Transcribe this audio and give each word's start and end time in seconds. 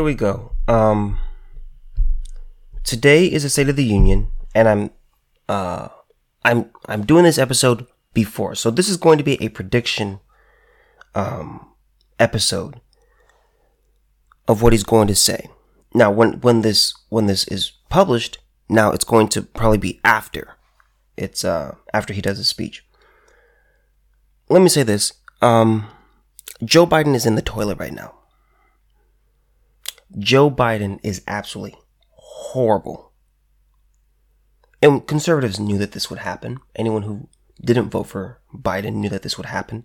here 0.00 0.04
we 0.06 0.14
go. 0.14 0.52
Um, 0.66 1.18
today 2.84 3.26
is 3.26 3.42
the 3.42 3.50
State 3.50 3.68
of 3.68 3.76
the 3.76 3.84
Union, 3.84 4.30
and 4.54 4.66
I'm, 4.66 4.90
uh, 5.46 5.88
I'm, 6.42 6.70
I'm 6.86 7.04
doing 7.04 7.24
this 7.24 7.36
episode 7.36 7.86
before, 8.14 8.54
so 8.54 8.70
this 8.70 8.88
is 8.88 8.96
going 8.96 9.18
to 9.18 9.24
be 9.24 9.34
a 9.44 9.50
prediction, 9.50 10.20
um, 11.14 11.68
episode 12.18 12.80
of 14.48 14.62
what 14.62 14.72
he's 14.72 14.84
going 14.84 15.06
to 15.06 15.14
say. 15.14 15.50
Now, 15.92 16.10
when 16.10 16.40
when 16.40 16.62
this 16.62 16.94
when 17.10 17.26
this 17.26 17.46
is 17.48 17.72
published, 17.90 18.38
now 18.70 18.92
it's 18.92 19.04
going 19.04 19.28
to 19.28 19.42
probably 19.42 19.76
be 19.76 20.00
after. 20.02 20.56
It's 21.18 21.44
uh 21.44 21.74
after 21.92 22.14
he 22.14 22.22
does 22.22 22.38
his 22.38 22.48
speech. 22.48 22.86
Let 24.48 24.62
me 24.62 24.70
say 24.70 24.82
this. 24.82 25.12
Um, 25.42 25.88
Joe 26.64 26.86
Biden 26.86 27.14
is 27.14 27.26
in 27.26 27.34
the 27.34 27.42
toilet 27.42 27.78
right 27.78 27.92
now. 27.92 28.19
Joe 30.18 30.50
Biden 30.50 30.98
is 31.02 31.22
absolutely 31.26 31.78
horrible. 32.10 33.12
And 34.82 35.06
conservatives 35.06 35.60
knew 35.60 35.78
that 35.78 35.92
this 35.92 36.10
would 36.10 36.20
happen. 36.20 36.58
Anyone 36.74 37.02
who 37.02 37.28
didn't 37.62 37.90
vote 37.90 38.04
for 38.04 38.40
Biden 38.54 38.94
knew 38.94 39.08
that 39.10 39.22
this 39.22 39.36
would 39.36 39.46
happen. 39.46 39.84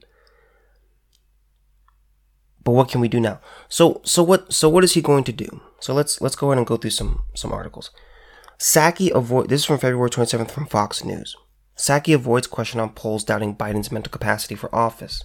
But 2.64 2.72
what 2.72 2.90
can 2.90 3.02
we 3.02 3.08
do 3.08 3.20
now? 3.20 3.40
So 3.70 4.02
so 4.04 4.24
what 4.24 4.52
so 4.52 4.70
what 4.70 4.84
is 4.84 4.94
he 4.94 5.02
going 5.02 5.24
to 5.26 5.32
do? 5.32 5.62
So 5.80 5.94
let's 5.94 6.20
let's 6.20 6.36
go 6.36 6.48
ahead 6.48 6.58
and 6.58 6.66
go 6.66 6.78
through 6.78 6.92
some 6.92 7.24
some 7.36 7.54
articles. 7.54 7.92
Psaki 8.58 9.12
avoid 9.14 9.50
this 9.50 9.62
is 9.62 9.66
from 9.66 9.78
February 9.78 10.10
27th 10.10 10.50
from 10.50 10.66
Fox 10.66 11.04
News. 11.04 11.36
Psaki 11.78 12.16
avoids 12.16 12.48
question 12.48 12.80
on 12.80 12.90
polls 12.90 13.24
doubting 13.24 13.56
Biden's 13.56 13.92
mental 13.92 14.12
capacity 14.12 14.56
for 14.56 14.74
office. 14.74 15.24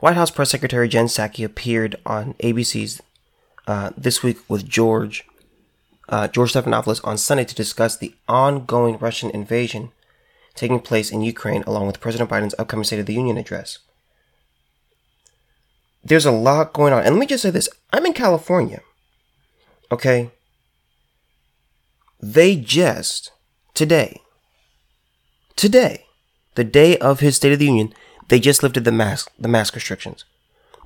White 0.00 0.14
House 0.14 0.30
Press 0.30 0.50
Secretary 0.50 0.88
Jen 0.88 1.06
Psaki 1.06 1.44
appeared 1.44 1.96
on 2.06 2.34
ABC's 2.34 3.02
uh, 3.66 3.90
This 3.96 4.22
Week 4.22 4.38
with 4.48 4.68
George 4.68 5.24
uh, 6.08 6.28
George 6.28 6.52
Stephanopoulos 6.52 7.04
on 7.04 7.18
Sunday 7.18 7.44
to 7.44 7.54
discuss 7.54 7.96
the 7.96 8.14
ongoing 8.28 8.96
Russian 8.98 9.30
invasion 9.30 9.90
taking 10.54 10.80
place 10.80 11.10
in 11.10 11.22
Ukraine, 11.22 11.62
along 11.66 11.86
with 11.86 12.00
President 12.00 12.30
Biden's 12.30 12.54
upcoming 12.58 12.84
State 12.84 13.00
of 13.00 13.06
the 13.06 13.14
Union 13.14 13.36
address. 13.36 13.78
There's 16.02 16.26
a 16.26 16.32
lot 16.32 16.72
going 16.72 16.92
on, 16.92 17.02
and 17.02 17.14
let 17.14 17.20
me 17.20 17.26
just 17.26 17.42
say 17.42 17.50
this: 17.50 17.68
I'm 17.92 18.06
in 18.06 18.14
California. 18.14 18.80
Okay. 19.92 20.30
They 22.20 22.56
just 22.56 23.30
today, 23.74 24.22
today, 25.54 26.06
the 26.54 26.64
day 26.64 26.96
of 26.98 27.20
his 27.20 27.36
State 27.36 27.52
of 27.52 27.58
the 27.58 27.66
Union, 27.66 27.94
they 28.28 28.40
just 28.40 28.62
lifted 28.62 28.84
the 28.84 28.92
mask, 28.92 29.30
the 29.38 29.48
mask 29.48 29.74
restrictions. 29.74 30.24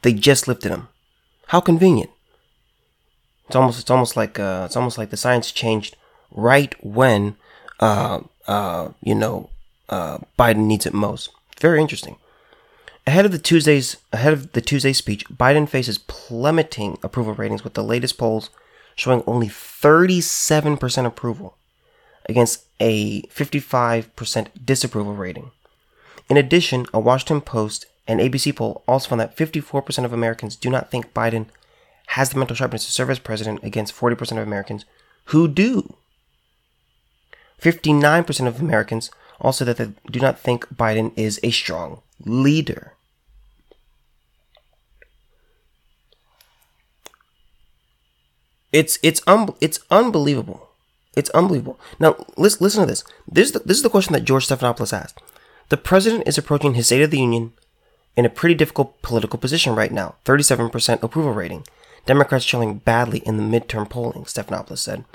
They 0.03 0.13
just 0.13 0.49
lifted 0.49 0.71
them. 0.71 0.89
How 1.49 1.61
convenient. 1.61 2.11
It's 3.47 3.57
almost, 3.57 3.81
it's 3.81 3.91
almost 3.91 4.17
like, 4.17 4.39
uh, 4.39 4.63
it's 4.67 4.77
almost 4.77 4.99
like 4.99 5.11
the 5.11 5.17
science 5.17 5.53
changed 5.53 5.97
right 6.31 6.75
when, 6.85 7.37
uh, 7.81 8.21
uh, 8.47 8.91
you 9.03 9.15
know, 9.15 9.51
uh, 9.89 10.19
Biden 10.39 10.67
needs 10.67 10.87
it 10.87 10.95
most. 10.95 11.31
Very 11.61 11.81
interesting. 11.81 12.17
Ahead 13.07 13.27
of 13.27 13.33
the 13.33 13.39
Tuesday's 13.39 13.97
ahead 14.13 14.33
of 14.33 14.53
the 14.53 14.61
Tuesday 14.61 14.93
speech, 14.93 15.29
Biden 15.29 15.69
faces 15.69 15.99
plummeting 15.99 16.99
approval 17.03 17.35
ratings 17.35 17.65
with 17.65 17.75
the 17.75 17.83
latest 17.83 18.17
polls 18.17 18.51
showing 18.95 19.25
only 19.27 19.49
37% 19.49 21.07
approval 21.07 21.57
against 22.29 22.65
a 22.79 23.23
55% 23.23 24.47
disapproval 24.65 25.15
rating. 25.15 25.51
In 26.33 26.39
addition, 26.39 26.87
a 26.95 26.99
Washington 26.99 27.43
Post 27.43 27.85
and 28.09 28.19
ABC 28.19 28.57
poll 28.57 28.83
also 28.89 29.11
found 29.11 29.21
that 29.21 29.37
54% 29.37 30.03
of 30.07 30.15
Americans 30.15 30.57
do 30.57 30.71
not 30.71 30.91
think 30.91 31.13
Biden 31.13 31.45
has 32.07 32.31
the 32.31 32.39
mental 32.39 32.57
sharpness 32.57 32.87
to 32.87 32.91
serve 32.91 33.11
as 33.11 33.19
president 33.19 33.63
against 33.63 33.95
40% 33.95 34.19
of 34.33 34.39
Americans 34.39 34.87
who 35.27 35.47
do. 35.47 35.95
59% 37.61 38.47
of 38.47 38.63
Americans 38.63 39.11
also 39.43 39.67
that 39.67 39.77
they 39.77 39.91
do 40.11 40.21
not 40.21 40.41
think 40.41 40.67
Biden 40.75 41.13
is 41.17 41.39
a 41.43 41.51
strong 41.51 42.01
leader. 42.25 42.95
It's 48.73 48.99
it's 49.03 49.21
un, 49.27 49.55
it's 49.61 49.81
unbelievable. 49.91 50.71
It's 51.15 51.29
unbelievable. 51.31 51.79
Now 52.01 52.25
listen 52.39 52.65
listen 52.65 52.81
to 52.81 52.87
this. 52.87 53.05
This 53.31 53.49
is 53.49 53.53
the, 53.53 53.59
this 53.59 53.77
is 53.77 53.83
the 53.83 53.91
question 53.91 54.15
that 54.15 54.25
George 54.25 54.49
Stephanopoulos 54.49 54.99
asked. 54.99 55.21
The 55.73 55.79
president 55.79 56.29
is 56.29 56.37
approaching 56.37 56.75
his 56.75 56.85
State 56.85 57.01
of 57.01 57.11
the 57.11 57.19
Union 57.19 57.55
in 58.15 58.27
a 58.27 58.29
pretty 58.29 58.55
difficult 58.55 59.01
political 59.01 59.39
position 59.39 59.75
right 59.75 59.91
now. 59.91 60.17
37% 60.27 61.03
approval 61.03 61.33
rating. 61.33 61.67
Democrats 62.05 62.45
showing 62.45 62.77
badly 62.77 63.21
in 63.21 63.39
the 63.39 63.43
midterm 63.43 63.89
polling, 63.89 64.25
Stephanopoulos 64.25 64.81
said. 64.81 65.07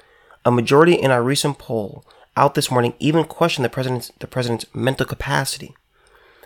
A 0.44 0.50
majority 0.50 0.96
in 0.96 1.12
our 1.12 1.22
recent 1.22 1.60
poll 1.60 2.04
out 2.36 2.56
this 2.56 2.72
morning 2.72 2.96
even 2.98 3.24
questioned 3.24 3.66
the 3.66 3.70
president's 3.70 4.12
the 4.18 4.26
president's 4.26 4.66
mental 4.74 5.06
capacity. 5.06 5.76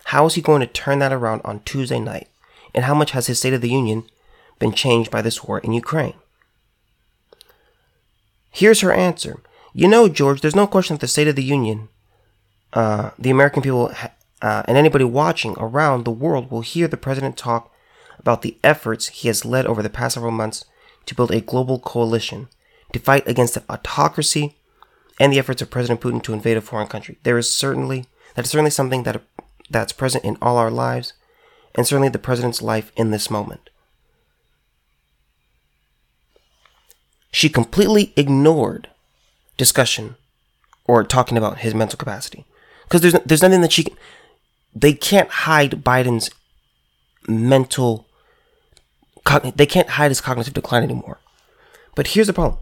How 0.07 0.25
is 0.25 0.35
he 0.35 0.41
going 0.41 0.59
to 0.59 0.67
turn 0.67 0.99
that 0.99 1.13
around 1.13 1.39
on 1.45 1.61
Tuesday 1.61 2.01
night? 2.01 2.28
And 2.75 2.83
how 2.83 2.93
much 2.93 3.11
has 3.11 3.28
his 3.28 3.39
State 3.39 3.53
of 3.53 3.61
the 3.61 3.69
Union 3.69 4.03
been 4.59 4.73
changed 4.73 5.09
by 5.09 5.22
this 5.22 5.45
war 5.45 5.59
in 5.59 5.72
Ukraine? 5.72 6.16
Here's 8.49 8.81
her 8.81 8.91
answer. 8.91 9.39
You 9.72 9.88
know, 9.88 10.09
George, 10.09 10.41
there's 10.41 10.53
no 10.53 10.67
question 10.67 10.95
that 10.95 10.99
the 10.99 11.07
State 11.07 11.29
of 11.29 11.38
the 11.38 11.43
Union, 11.45 11.88
uh, 12.74 13.12
the 13.20 13.30
American 13.30 13.62
people, 13.62 13.94
uh, 14.42 14.64
and 14.66 14.78
anybody 14.78 15.04
watching 15.04 15.56
around 15.58 16.06
the 16.06 16.12
world 16.12 16.50
will 16.50 16.62
hear 16.62 16.88
the 16.88 16.98
president 16.98 17.38
talk 17.38 17.72
about 18.20 18.42
the 18.42 18.58
efforts 18.64 19.08
he 19.08 19.28
has 19.28 19.46
led 19.46 19.66
over 19.66 19.82
the 19.82 19.90
past 19.90 20.14
several 20.14 20.32
months 20.32 20.66
to 21.06 21.16
build 21.16 21.32
a 21.32 21.42
global 21.42 21.80
coalition 21.80 22.48
to 22.94 23.00
fight 23.00 23.28
against 23.28 23.56
the 23.56 23.64
autocracy 23.70 24.56
and 25.20 25.34
the 25.34 25.40
efforts 25.40 25.62
of 25.62 25.70
President 25.70 26.02
Putin 26.02 26.22
to 26.24 26.34
invade 26.34 26.58
a 26.58 26.62
foreign 26.62 26.88
country. 26.88 27.18
There 27.24 27.38
is 27.38 27.54
certainly 27.54 28.06
that 28.36 28.46
is 28.46 28.52
certainly 28.52 28.72
something 28.72 29.03
that 29.03 29.22
that's 29.70 29.94
present 29.94 30.24
in 30.24 30.38
all 30.42 30.58
our 30.58 30.72
lives, 30.72 31.14
and 31.76 31.86
certainly 31.86 32.09
the 32.09 32.20
president's 32.20 32.62
life 32.62 32.92
in 32.96 33.12
this 33.12 33.30
moment. 33.30 33.70
She 37.32 37.50
completely 37.50 38.14
ignored 38.16 38.90
discussion 39.58 40.16
or 40.86 41.03
talking 41.03 41.38
about 41.38 41.59
his 41.59 41.74
mental 41.74 41.98
capacity 41.98 42.46
because 42.84 43.02
there's 43.02 43.16
there's 43.25 43.42
nothing 43.42 43.62
that 43.62 43.72
she 43.72 43.84
can, 43.84 43.96
they 44.74 44.94
can't 44.94 45.30
hide 45.30 45.84
Biden's 45.84 46.31
mental 47.28 48.08
they 49.56 49.66
can't 49.66 49.90
hide 49.90 50.12
his 50.12 50.22
cognitive 50.22 50.53
decline 50.53 50.84
anymore. 50.84 51.20
But 51.96 52.08
here's 52.08 52.28
the 52.28 52.34
problem. 52.34 52.59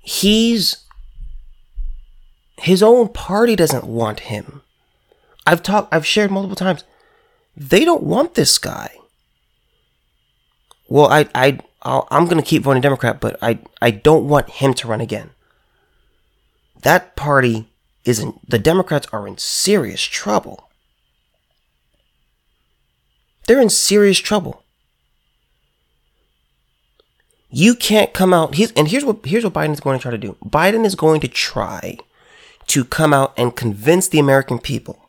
He's 0.00 0.84
his 2.58 2.82
own 2.82 3.08
party 3.08 3.56
doesn't 3.56 3.84
want 3.84 4.20
him. 4.20 4.62
I've 5.46 5.62
talked 5.62 5.94
I've 5.94 6.06
shared 6.06 6.30
multiple 6.30 6.56
times. 6.56 6.84
They 7.56 7.84
don't 7.84 8.02
want 8.02 8.34
this 8.34 8.58
guy. 8.58 8.90
Well, 10.88 11.10
I 11.10 11.28
I 11.34 11.58
i 11.82 12.02
am 12.10 12.24
going 12.24 12.36
to 12.36 12.42
keep 12.42 12.62
voting 12.62 12.82
Democrat, 12.82 13.20
but 13.20 13.38
I 13.42 13.60
I 13.80 13.90
don't 13.90 14.28
want 14.28 14.50
him 14.50 14.74
to 14.74 14.88
run 14.88 15.00
again. 15.00 15.30
That 16.82 17.16
party 17.16 17.69
isn't 18.10 18.50
the 18.50 18.58
Democrats 18.58 19.06
are 19.12 19.26
in 19.26 19.38
serious 19.38 20.02
trouble. 20.02 20.68
They're 23.46 23.60
in 23.60 23.70
serious 23.70 24.18
trouble. 24.18 24.62
You 27.48 27.74
can't 27.74 28.12
come 28.12 28.34
out. 28.34 28.54
He's, 28.54 28.72
and 28.72 28.88
here's 28.88 29.04
what 29.04 29.24
here's 29.24 29.44
what 29.44 29.54
Biden 29.54 29.72
is 29.72 29.80
going 29.80 29.98
to 29.98 30.02
try 30.02 30.10
to 30.12 30.18
do. 30.18 30.36
Biden 30.44 30.84
is 30.84 30.94
going 30.94 31.20
to 31.22 31.28
try 31.28 31.98
to 32.68 32.84
come 32.84 33.12
out 33.12 33.32
and 33.36 33.56
convince 33.56 34.06
the 34.06 34.20
American 34.20 34.58
people 34.58 35.08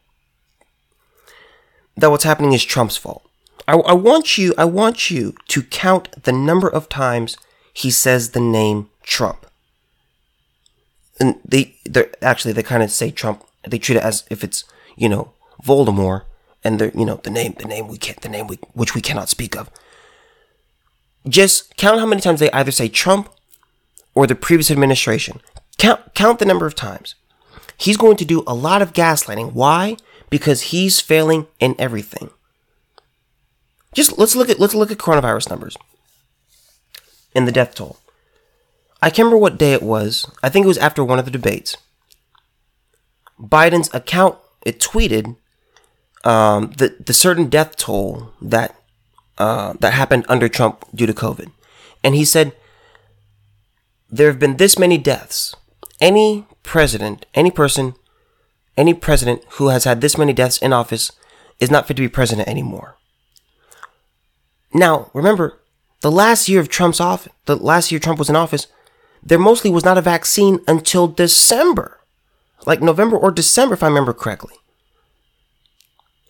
that 1.97 2.09
what's 2.09 2.24
happening 2.24 2.54
is 2.54 2.63
Trump's 2.63 2.97
fault. 2.97 3.24
I, 3.68 3.74
I 3.74 3.94
want 3.94 4.38
you, 4.38 4.54
I 4.57 4.65
want 4.65 5.12
you 5.12 5.36
to 5.50 5.62
count 5.62 6.24
the 6.24 6.31
number 6.31 6.68
of 6.68 6.89
times 6.89 7.38
he 7.74 7.92
says 7.92 8.31
the 8.31 8.39
name 8.39 8.89
Trump. 9.04 9.45
And 11.21 11.39
they, 11.45 11.77
they 11.88 12.09
actually 12.21 12.51
they 12.51 12.63
kind 12.63 12.83
of 12.83 12.91
say 12.91 13.12
Trump. 13.12 13.45
They 13.65 13.77
treat 13.77 13.95
it 13.95 14.03
as 14.03 14.25
if 14.29 14.44
it's 14.44 14.65
you 14.97 15.07
know 15.07 15.31
Voldemort, 15.63 16.23
and 16.63 16.79
the 16.79 16.91
you 16.94 17.06
know 17.06 17.21
the 17.23 17.29
name, 17.29 17.56
the 17.57 17.65
name 17.65 17.88
we 17.88 17.97
can't, 17.97 18.19
the 18.21 18.27
name 18.27 18.47
we, 18.47 18.57
which 18.73 18.95
we 18.95 19.01
cannot 19.01 19.29
speak 19.29 19.56
of. 19.56 19.69
Just 21.27 21.77
count 21.77 22.00
how 22.00 22.07
many 22.07 22.21
times 22.21 22.39
they 22.39 22.51
either 22.51 22.71
say 22.71 22.89
Trump 22.89 23.29
or 24.15 24.25
the 24.25 24.35
previous 24.35 24.71
administration. 24.71 25.39
Count 25.77 26.13
count 26.15 26.39
the 26.39 26.45
number 26.45 26.65
of 26.65 26.75
times. 26.75 27.15
He's 27.77 27.97
going 27.97 28.18
to 28.18 28.25
do 28.25 28.44
a 28.45 28.53
lot 28.53 28.81
of 28.81 28.94
gaslighting. 28.94 29.53
Why? 29.53 29.97
Because 30.29 30.62
he's 30.73 31.00
failing 31.00 31.47
in 31.59 31.75
everything. 31.79 32.31
Just 33.94 34.18
let's 34.18 34.35
look 34.35 34.50
at 34.50 34.59
let's 34.59 34.75
look 34.75 34.91
at 34.91 34.97
coronavirus 34.97 35.50
numbers 35.50 35.77
and 37.35 37.47
the 37.47 37.51
death 37.51 37.75
toll. 37.75 37.97
I 39.01 39.09
can't 39.09 39.25
remember 39.25 39.38
what 39.38 39.57
day 39.57 39.74
it 39.74 39.81
was. 39.81 40.30
I 40.44 40.50
think 40.50 40.65
it 40.65 40.68
was 40.68 40.77
after 40.77 41.03
one 41.03 41.19
of 41.19 41.25
the 41.25 41.31
debates. 41.31 41.77
Biden's 43.39 43.89
account 43.94 44.38
it 44.63 44.80
tweeted 44.80 45.36
um, 46.24 46.71
the 46.77 46.95
the 47.03 47.13
certain 47.13 47.50
death 47.50 47.75
toll 47.77 48.31
that 48.42 48.75
uh, 49.38 49.74
that 49.80 49.94
happened 49.94 50.25
under 50.30 50.48
Trump 50.48 50.86
due 50.94 51.07
to 51.07 51.13
COVID, 51.13 51.51
and 52.03 52.13
he 52.13 52.25
said 52.25 52.53
there 54.09 54.27
have 54.27 54.39
been 54.39 54.57
this 54.57 54.77
many 54.77 54.98
deaths. 54.98 55.56
Any 56.00 56.45
president, 56.63 57.25
any 57.33 57.50
person, 57.50 57.95
any 58.77 58.94
president 58.94 59.44
who 59.51 59.69
has 59.69 59.83
had 59.83 60.01
this 60.01 60.18
many 60.18 60.33
deaths 60.33 60.57
in 60.57 60.74
office 60.74 61.12
is 61.59 61.71
not 61.71 61.88
fit 61.88 61.95
to 61.97 62.01
be 62.01 62.09
president 62.09 62.47
anymore. 62.47 62.97
Now, 64.74 65.12
remember, 65.13 65.59
the 66.01 66.12
last 66.12 66.50
year 66.50 66.59
of 66.59 66.69
Trump's 66.69 67.00
off, 67.00 67.27
the 67.45 67.56
last 67.56 67.92
year 67.92 68.00
Trump 68.00 68.19
was 68.19 68.30
in 68.30 68.36
office, 68.36 68.68
there 69.23 69.39
mostly 69.39 69.69
was 69.69 69.85
not 69.85 69.97
a 69.97 70.01
vaccine 70.01 70.59
until 70.68 71.07
December, 71.07 72.00
like 72.65 72.81
November 72.81 73.18
or 73.18 73.31
December, 73.31 73.75
if 73.75 73.83
I 73.83 73.88
remember 73.88 74.13
correctly. 74.13 74.56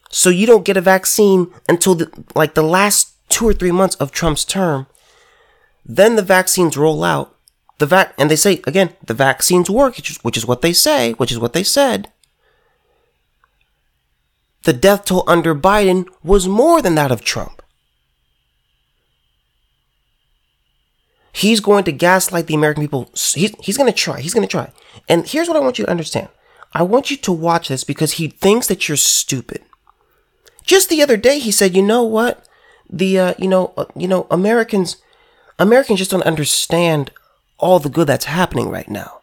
So 0.10 0.30
you 0.30 0.46
don't 0.46 0.66
get 0.66 0.78
a 0.78 0.82
vaccine 0.82 1.52
until 1.70 1.96
the, 1.96 2.26
like 2.36 2.54
the 2.54 2.64
last 2.64 3.14
two 3.30 3.48
or 3.48 3.54
three 3.54 3.72
months 3.72 3.96
of 3.96 4.12
Trump's 4.12 4.44
term. 4.44 4.88
Then 5.86 6.16
the 6.16 6.22
vaccines 6.22 6.78
roll 6.78 7.04
out. 7.04 7.36
The 7.80 7.86
vac 7.88 8.14
and 8.18 8.30
they 8.30 8.36
say 8.36 8.62
again, 8.68 8.94
the 9.04 9.14
vaccines 9.14 9.70
work, 9.70 9.96
which 10.22 10.38
is 10.38 10.46
what 10.46 10.62
they 10.62 10.74
say, 10.74 11.14
which 11.14 11.32
is 11.32 11.40
what 11.40 11.54
they 11.54 11.64
said. 11.64 12.12
The 14.64 14.74
death 14.74 15.06
toll 15.06 15.24
under 15.26 15.56
Biden 15.56 16.08
was 16.24 16.48
more 16.48 16.82
than 16.82 16.94
that 16.96 17.12
of 17.12 17.24
Trump. 17.24 17.61
He's 21.34 21.60
going 21.60 21.84
to 21.86 21.92
gaslight 21.92 22.48
the 22.48 22.56
American 22.56 22.84
people. 22.84 23.10
He's, 23.14 23.54
he's 23.62 23.78
going 23.78 23.92
to 23.92 23.98
try. 23.98 24.20
He's 24.20 24.34
going 24.34 24.48
to 24.48 24.52
try. 24.52 24.72
And 25.08 25.28
here's 25.28 25.48
what 25.48 25.58
I 25.58 25.62
want 25.62 25.80
you 25.80 25.86
to 25.86 25.92
understand. 25.92 26.30
I 26.74 26.84
want 26.84 27.12
you 27.12 27.18
to 27.18 27.32
watch 27.32 27.68
this 27.68 27.84
because 27.84 28.14
he 28.14 28.28
thinks 28.28 28.68
that 28.68 28.88
you're 28.88 28.98
stupid. 28.98 29.62
Just 30.64 30.90
the 30.90 31.02
other 31.02 31.18
day, 31.18 31.40
he 31.40 31.52
said, 31.52 31.76
"You 31.76 31.82
know 31.82 32.04
what? 32.04 32.48
The 32.90 33.20
uh, 33.20 33.34
you 33.38 33.48
know 33.48 33.74
uh, 33.78 33.86
you 33.96 34.08
know 34.08 34.28
Americans 34.30 34.98
Americans 35.60 36.00
just 36.00 36.12
don't 36.12 36.24
understand 36.24 37.12
all 37.58 37.80
the 37.80 37.90
good 37.90 38.08
that's 38.08 38.26
happening 38.26 38.70
right 38.70 38.90
now. 38.90 39.22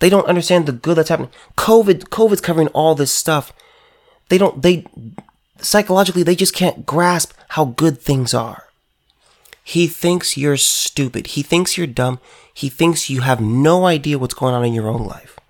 They 0.00 0.10
don't 0.10 0.26
understand 0.26 0.66
the 0.66 0.72
good 0.72 0.96
that's 0.96 1.08
happening. 1.08 1.30
COVID 1.56 2.08
COVID's 2.08 2.40
covering 2.40 2.68
all 2.68 2.94
this 2.94 3.12
stuff. 3.12 3.52
They 4.28 4.36
don't 4.36 4.60
they 4.62 4.84
psychologically 5.58 6.22
they 6.22 6.36
just 6.36 6.54
can't 6.54 6.84
grasp 6.84 7.32
how 7.50 7.64
good 7.64 8.00
things 8.00 8.34
are." 8.34 8.64
He 9.68 9.88
thinks 9.88 10.36
you're 10.36 10.56
stupid. 10.56 11.26
He 11.26 11.42
thinks 11.42 11.76
you're 11.76 11.88
dumb. 11.88 12.20
He 12.54 12.68
thinks 12.68 13.10
you 13.10 13.22
have 13.22 13.40
no 13.40 13.84
idea 13.84 14.16
what's 14.16 14.32
going 14.32 14.54
on 14.54 14.64
in 14.64 14.72
your 14.72 14.88
own 14.88 15.04
life. 15.04 15.40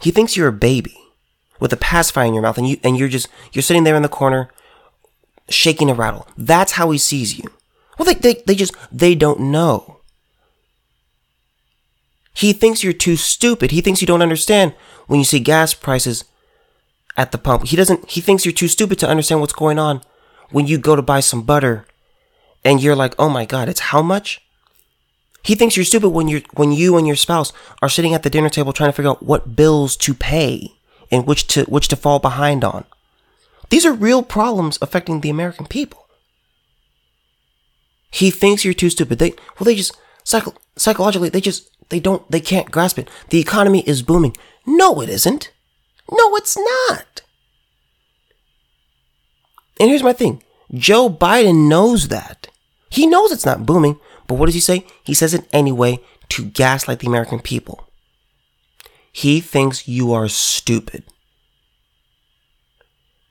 He 0.00 0.10
thinks 0.10 0.34
you're 0.34 0.48
a 0.48 0.52
baby 0.52 0.96
with 1.60 1.74
a 1.74 1.76
pacifier 1.76 2.24
in 2.24 2.32
your 2.32 2.42
mouth 2.42 2.56
and 2.56 2.66
you 2.66 2.78
and 2.82 2.96
you're 2.96 3.10
just 3.10 3.28
you're 3.52 3.60
sitting 3.60 3.84
there 3.84 3.94
in 3.94 4.02
the 4.02 4.08
corner 4.08 4.48
shaking 5.50 5.90
a 5.90 5.94
rattle. 5.94 6.26
That's 6.38 6.72
how 6.72 6.90
he 6.90 6.96
sees 6.96 7.36
you. 7.36 7.44
Well 7.98 8.06
they, 8.06 8.14
they, 8.14 8.42
they 8.46 8.54
just 8.54 8.74
they 8.90 9.14
don't 9.14 9.40
know. 9.40 10.00
He 12.32 12.54
thinks 12.54 12.82
you're 12.82 12.94
too 12.94 13.16
stupid. 13.16 13.72
He 13.72 13.82
thinks 13.82 14.00
you 14.00 14.06
don't 14.06 14.22
understand 14.22 14.72
when 15.06 15.18
you 15.18 15.24
see 15.26 15.38
gas 15.38 15.74
prices 15.74 16.24
at 17.14 17.30
the 17.30 17.36
pump. 17.36 17.66
He 17.66 17.76
doesn't 17.76 18.10
he 18.10 18.22
thinks 18.22 18.46
you're 18.46 18.52
too 18.52 18.68
stupid 18.68 18.98
to 19.00 19.08
understand 19.08 19.42
what's 19.42 19.52
going 19.52 19.78
on 19.78 20.00
when 20.48 20.66
you 20.66 20.78
go 20.78 20.96
to 20.96 21.02
buy 21.02 21.20
some 21.20 21.42
butter 21.42 21.84
and 22.66 22.82
you're 22.82 22.96
like, 22.96 23.14
"Oh 23.18 23.28
my 23.28 23.44
god, 23.44 23.68
it's 23.68 23.88
how 23.92 24.02
much?" 24.02 24.42
He 25.42 25.54
thinks 25.54 25.76
you're 25.76 25.84
stupid 25.84 26.08
when 26.08 26.26
you 26.26 26.42
when 26.54 26.72
you 26.72 26.96
and 26.96 27.06
your 27.06 27.16
spouse 27.16 27.52
are 27.80 27.88
sitting 27.88 28.12
at 28.14 28.24
the 28.24 28.30
dinner 28.30 28.48
table 28.48 28.72
trying 28.72 28.88
to 28.88 28.92
figure 28.92 29.12
out 29.12 29.22
what 29.22 29.54
bills 29.54 29.96
to 29.98 30.12
pay 30.12 30.72
and 31.10 31.24
which 31.24 31.46
to 31.48 31.62
which 31.64 31.86
to 31.88 31.96
fall 31.96 32.18
behind 32.18 32.64
on. 32.64 32.84
These 33.70 33.86
are 33.86 33.92
real 33.92 34.24
problems 34.24 34.78
affecting 34.82 35.20
the 35.20 35.30
American 35.30 35.66
people. 35.66 36.06
He 38.10 38.30
thinks 38.32 38.64
you're 38.64 38.74
too 38.74 38.90
stupid. 38.90 39.20
They 39.20 39.30
well, 39.30 39.64
they 39.64 39.76
just 39.76 39.96
psycho, 40.24 40.52
psychologically 40.74 41.28
they 41.28 41.40
just 41.40 41.70
they 41.90 42.00
don't 42.00 42.28
they 42.28 42.40
can't 42.40 42.72
grasp 42.72 42.98
it. 42.98 43.08
The 43.30 43.38
economy 43.38 43.84
is 43.86 44.02
booming. 44.02 44.36
No, 44.66 45.00
it 45.00 45.08
isn't. 45.08 45.52
No, 46.10 46.34
it's 46.34 46.56
not. 46.56 47.22
And 49.78 49.90
here's 49.90 50.02
my 50.02 50.12
thing. 50.12 50.42
Joe 50.74 51.08
Biden 51.08 51.68
knows 51.68 52.08
that. 52.08 52.48
He 52.90 53.06
knows 53.06 53.32
it's 53.32 53.46
not 53.46 53.66
booming, 53.66 53.98
but 54.26 54.36
what 54.36 54.46
does 54.46 54.54
he 54.54 54.60
say? 54.60 54.86
He 55.02 55.14
says 55.14 55.34
it 55.34 55.48
anyway 55.52 56.00
to 56.30 56.44
gaslight 56.44 57.00
the 57.00 57.06
American 57.06 57.40
people. 57.40 57.88
He 59.12 59.40
thinks 59.40 59.88
you 59.88 60.12
are 60.12 60.28
stupid. 60.28 61.04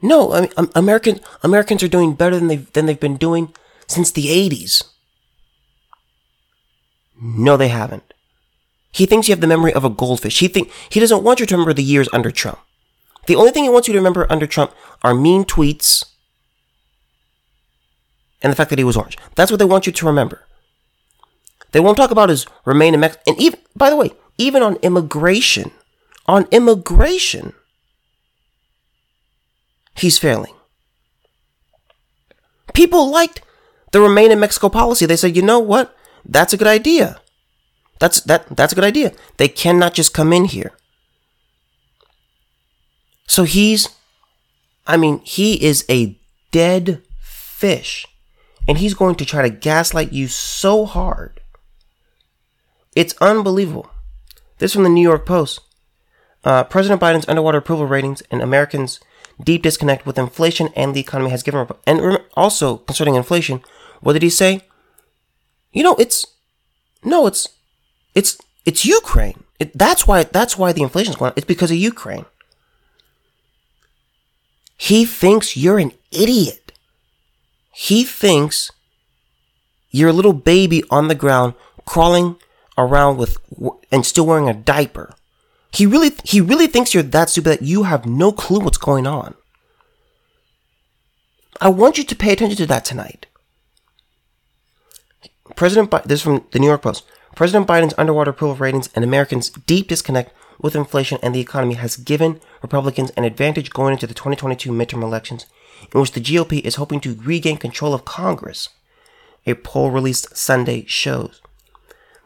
No, 0.02 0.34
I 0.34 0.42
mean, 0.42 0.52
um, 0.57 0.72
American 0.75 1.19
Americans 1.44 1.81
are 1.84 1.88
doing 1.88 2.13
better 2.13 2.36
than 2.38 2.48
they've, 2.48 2.72
than 2.74 2.86
they've 2.86 3.00
been 3.00 3.18
doing 3.18 3.54
since 3.88 4.12
the 4.12 4.28
80s. 4.28 4.84
No, 7.19 7.56
they 7.56 7.69
haven't. 7.69 8.13
He 8.92 9.06
thinks 9.06 9.28
you 9.28 9.34
have 9.34 9.42
the 9.42 9.48
memory 9.48 9.74
of 9.74 9.84
a 9.84 9.90
goldfish. 9.90 10.40
He 10.40 10.48
think 10.48 10.72
he 10.90 11.00
doesn't 11.00 11.24
want 11.24 11.40
you 11.40 11.46
to 11.46 11.56
remember 11.56 11.74
the 11.74 11.84
years 11.84 12.10
under 12.13 12.31
Trump. 12.31 12.60
The 13.28 13.36
only 13.36 13.51
thing 13.51 13.63
he 13.63 13.69
wants 13.69 13.88
you 13.88 13.94
to 13.94 14.00
remember 14.00 14.28
under 14.30 14.48
Trump 14.48 14.74
are 15.04 15.13
mean 15.13 15.44
tweets 15.44 16.06
and 18.46 18.52
the 18.52 18.56
fact 18.56 18.70
that 18.70 18.78
he 18.78 18.86
was 18.86 18.96
orange. 18.96 19.18
That's 19.34 19.50
what 19.50 19.58
they 19.58 19.66
want 19.66 19.88
you 19.88 19.92
to 19.92 20.06
remember. 20.06 20.46
They 21.72 21.80
won't 21.80 21.98
talk 21.98 22.12
about 22.12 22.30
his 22.30 22.46
remain 22.64 22.94
in 22.94 23.00
Mexico. 23.00 23.24
And 23.26 23.42
even, 23.42 23.60
by 23.76 23.90
the 23.90 23.96
way, 23.96 24.12
even 24.38 24.62
on 24.62 24.76
immigration, 24.84 25.72
on 26.28 26.46
immigration, 26.52 27.54
he's 29.96 30.20
failing. 30.20 30.54
People 32.76 33.10
liked 33.10 33.42
the 33.92 34.00
remain 34.00 34.32
in 34.32 34.40
Mexico 34.40 34.70
policy. 34.70 35.08
They 35.08 35.16
said, 35.16 35.36
you 35.36 35.42
know 35.42 35.60
what? 35.60 35.98
That's 36.24 36.54
a 36.54 36.58
good 36.58 36.68
idea. 36.68 37.20
That's 37.98 38.22
that 38.22 38.46
that's 38.56 38.74
a 38.74 38.76
good 38.76 38.84
idea. 38.84 39.12
They 39.38 39.48
cannot 39.48 39.96
just 39.96 40.14
come 40.14 40.32
in 40.32 40.46
here. 40.46 40.74
So 43.28 43.44
he's 43.44 43.90
I 44.86 44.98
mean, 44.98 45.22
he 45.24 45.66
is 45.66 45.84
a 45.90 46.20
dead 46.52 47.02
fish 47.20 48.06
and 48.67 48.77
he's 48.77 48.93
going 48.93 49.15
to 49.15 49.25
try 49.25 49.41
to 49.41 49.50
gaslight 49.50 50.12
you 50.12 50.27
so 50.27 50.86
hard. 50.86 51.39
It's 52.95 53.15
unbelievable. 53.19 53.89
This 54.57 54.74
from 54.74 54.84
the 54.84 54.89
New 54.89 55.01
York 55.01 55.25
Post. 55.25 55.60
Uh, 56.43 56.63
President 56.63 57.01
Biden's 57.01 57.27
underwater 57.27 57.57
approval 57.57 57.88
ratings 57.88 58.22
and 58.31 58.41
Americans' 58.41 59.00
deep 59.43 59.63
disconnect 59.63 60.05
with 60.05 60.17
inflation 60.17 60.69
and 60.75 60.93
the 60.93 61.00
economy 61.00 61.31
has 61.31 61.43
given. 61.43 61.62
Up 61.62 61.81
and 61.86 62.22
also 62.36 62.77
concerning 62.77 63.15
inflation, 63.15 63.62
what 64.01 64.13
did 64.13 64.22
he 64.22 64.29
say? 64.29 64.62
You 65.74 65.84
know, 65.84 65.95
it's 65.95 66.25
no, 67.03 67.27
it's 67.27 67.50
it's 68.13 68.38
it's 68.65 68.86
Ukraine. 68.86 69.43
It, 69.60 69.77
that's 69.77 70.07
why 70.07 70.24
that's 70.24 70.57
why 70.57 70.72
the 70.72 70.84
inflation 70.84 71.12
is 71.12 71.17
going. 71.17 71.31
On. 71.31 71.34
It's 71.36 71.45
because 71.45 71.72
of 71.72 71.77
Ukraine. 71.77 72.25
He 74.77 75.05
thinks 75.05 75.57
you're 75.57 75.79
an 75.79 75.93
idiot. 76.12 76.64
He 77.77 78.05
thinks 78.05 78.72
you're 79.89 80.10
a 80.10 80.13
little 80.13 80.32
baby 80.32 80.82
on 80.89 81.10
the 81.10 81.13
ground 81.13 81.55
crawling 81.84 82.38
around 82.77 83.17
with 83.17 83.38
and 83.91 84.05
still 84.05 84.25
wearing 84.25 84.48
a 84.48 84.53
diaper. 84.53 85.13
He 85.74 85.86
really 85.86 86.12
he 86.24 86.39
really 86.39 86.67
thinks 86.67 86.94
you're 86.94 87.03
that 87.03 87.29
stupid 87.29 87.50
that 87.50 87.62
you 87.62 87.84
have 87.84 88.05
no 88.05 88.32
clue 88.32 88.62
what's 88.62 88.77
going 88.77 89.05
on. 89.05 89.36
I 91.60 91.67
want 91.67 91.98
you 91.98 92.05
to 92.05 92.15
pay 92.15 92.32
attention 92.32 92.55
to 92.60 92.65
that 92.67 92.86
tonight. 92.86 93.25
President 95.58 95.91
Biden, 95.91 96.05
this 96.05 96.20
is 96.20 96.24
from 96.24 96.46
the 96.51 96.60
New 96.60 96.67
York 96.67 96.82
Post. 96.82 97.03
President 97.36 97.67
Biden's 97.67 97.94
underwater 97.98 98.32
approval 98.32 98.55
ratings 98.55 98.89
and 98.96 99.03
Americans' 99.03 99.50
deep 99.50 99.89
disconnect 99.89 100.34
with 100.62 100.77
inflation 100.77 101.20
and 101.22 101.36
the 101.36 101.41
economy 101.41 101.74
has 101.74 101.98
given 101.98 102.39
Republicans 102.62 103.12
an 103.17 103.25
advantage 103.25 103.72
going 103.72 103.91
into 103.91 104.08
the 104.08 104.13
2022 104.13 104.72
midterm 104.72 105.03
elections 105.03 105.46
in 105.94 106.01
which 106.01 106.12
the 106.12 106.22
GOP 106.22 106.62
is 106.62 106.75
hoping 106.75 107.00
to 107.01 107.20
regain 107.24 107.58
control 107.58 107.94
of 107.94 108.05
Congress, 108.05 108.70
a 109.46 109.53
poll 109.53 109.91
released 109.91 110.36
Sunday 110.36 110.86
shows. 110.88 111.41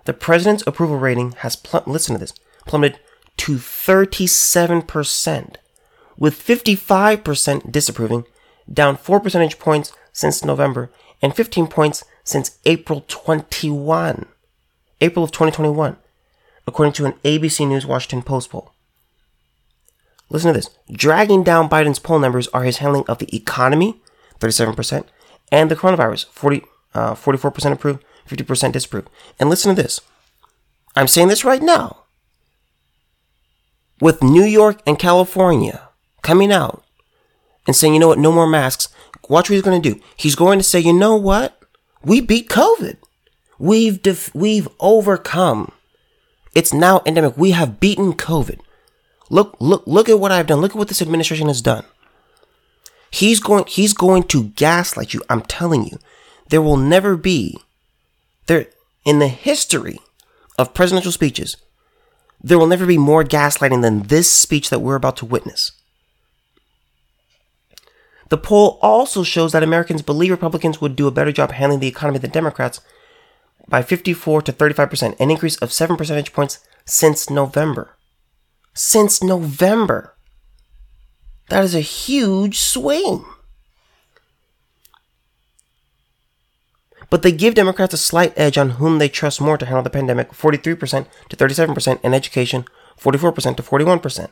The 0.05 0.13
president's 0.13 0.63
approval 0.65 0.97
rating 0.97 1.33
has 1.39 1.61
listen 1.85 2.15
to 2.15 2.19
this 2.19 2.33
plummeted 2.65 2.99
to 3.37 3.55
37%, 3.55 5.55
with 6.17 6.43
55% 6.43 7.71
disapproving, 7.71 8.25
down 8.71 8.97
4 8.97 9.19
percentage 9.19 9.59
points 9.59 9.93
since 10.11 10.43
November 10.43 10.91
and 11.21 11.35
15 11.35 11.67
points 11.67 12.03
since 12.23 12.57
April 12.65 13.05
21, 13.07 14.25
April 15.01 15.23
of 15.23 15.31
2021, 15.31 15.97
according 16.67 16.93
to 16.93 17.05
an 17.05 17.13
ABC 17.23 17.67
News 17.67 17.85
Washington 17.85 18.21
Post 18.21 18.51
poll. 18.51 18.73
Listen 20.29 20.53
to 20.53 20.57
this. 20.57 20.69
Dragging 20.91 21.43
down 21.43 21.69
Biden's 21.69 21.99
poll 21.99 22.19
numbers 22.19 22.47
are 22.49 22.63
his 22.63 22.77
handling 22.77 23.05
of 23.07 23.17
the 23.17 23.35
economy, 23.35 24.01
37%, 24.39 25.05
and 25.51 25.71
the 25.71 25.75
coronavirus, 25.75 26.27
40, 26.27 26.63
uh, 26.93 27.15
44% 27.15 27.71
approve, 27.73 27.99
50% 28.27 28.71
disapprove. 28.71 29.07
And 29.39 29.49
listen 29.49 29.75
to 29.75 29.81
this. 29.81 30.01
I'm 30.95 31.07
saying 31.07 31.27
this 31.29 31.43
right 31.43 31.61
now. 31.61 32.03
With 34.01 34.23
New 34.23 34.43
York 34.43 34.81
and 34.85 34.97
California 34.97 35.89
coming 36.21 36.51
out 36.51 36.83
and 37.67 37.75
saying, 37.75 37.93
you 37.93 37.99
know 37.99 38.07
what, 38.07 38.19
no 38.19 38.31
more 38.31 38.47
masks. 38.47 38.87
Watch 39.29 39.49
what 39.49 39.55
he's 39.55 39.63
going 39.63 39.81
to 39.81 39.93
do. 39.93 40.01
He's 40.15 40.35
going 40.35 40.59
to 40.59 40.63
say, 40.63 40.79
you 40.79 40.93
know 40.93 41.15
what? 41.15 41.59
We 42.03 42.21
beat 42.21 42.49
COVID. 42.49 42.97
We've 43.57 44.01
def- 44.01 44.33
we've 44.33 44.69
overcome. 44.79 45.73
It's 46.55 46.73
now 46.73 47.01
endemic. 47.05 47.37
We 47.37 47.51
have 47.51 47.79
beaten 47.79 48.13
COVID. 48.13 48.59
Look, 49.29 49.55
look, 49.59 49.83
look 49.85 50.09
at 50.09 50.19
what 50.19 50.31
I've 50.31 50.47
done. 50.47 50.61
Look 50.61 50.71
at 50.71 50.77
what 50.77 50.87
this 50.87 51.01
administration 51.01 51.47
has 51.47 51.61
done. 51.61 51.85
He's 53.11 53.39
going, 53.39 53.65
he's 53.67 53.93
going 53.93 54.23
to 54.23 54.49
gaslight 54.49 55.13
you. 55.13 55.21
I'm 55.29 55.41
telling 55.41 55.85
you, 55.85 55.99
there 56.49 56.61
will 56.61 56.77
never 56.77 57.15
be, 57.15 57.57
there, 58.47 58.67
in 59.05 59.19
the 59.19 59.27
history 59.27 59.99
of 60.57 60.73
presidential 60.73 61.11
speeches, 61.11 61.57
there 62.41 62.57
will 62.57 62.67
never 62.67 62.85
be 62.85 62.97
more 62.97 63.23
gaslighting 63.23 63.81
than 63.81 64.03
this 64.03 64.31
speech 64.31 64.69
that 64.69 64.79
we're 64.79 64.95
about 64.95 65.17
to 65.17 65.25
witness. 65.25 65.71
The 68.29 68.37
poll 68.37 68.77
also 68.81 69.23
shows 69.23 69.51
that 69.51 69.63
Americans 69.63 70.03
believe 70.03 70.31
Republicans 70.31 70.79
would 70.79 70.95
do 70.95 71.07
a 71.07 71.11
better 71.11 71.31
job 71.31 71.51
handling 71.51 71.79
the 71.79 71.87
economy 71.87 72.19
than 72.19 72.29
Democrats 72.29 72.79
by 73.67 73.81
54 73.81 74.43
to 74.43 74.53
35%, 74.53 75.19
an 75.19 75.31
increase 75.31 75.57
of 75.57 75.73
7 75.73 75.97
percentage 75.97 76.31
points 76.31 76.59
since 76.85 77.29
November. 77.29 77.95
Since 78.81 79.21
November. 79.21 80.15
That 81.49 81.65
is 81.65 81.75
a 81.75 81.81
huge 81.81 82.59
swing. 82.59 83.25
But 87.09 87.21
they 87.21 87.33
give 87.33 87.55
Democrats 87.55 87.93
a 87.93 87.97
slight 87.97 88.31
edge 88.37 88.57
on 88.57 88.79
whom 88.79 88.97
they 88.97 89.09
trust 89.09 89.41
more 89.41 89.57
to 89.57 89.65
handle 89.65 89.83
the 89.83 89.89
pandemic 89.89 90.31
43% 90.31 91.07
to 91.27 91.35
37%, 91.35 91.99
and 92.01 92.15
education 92.15 92.63
44% 92.97 93.57
to 93.57 93.63
41%. 93.63 94.29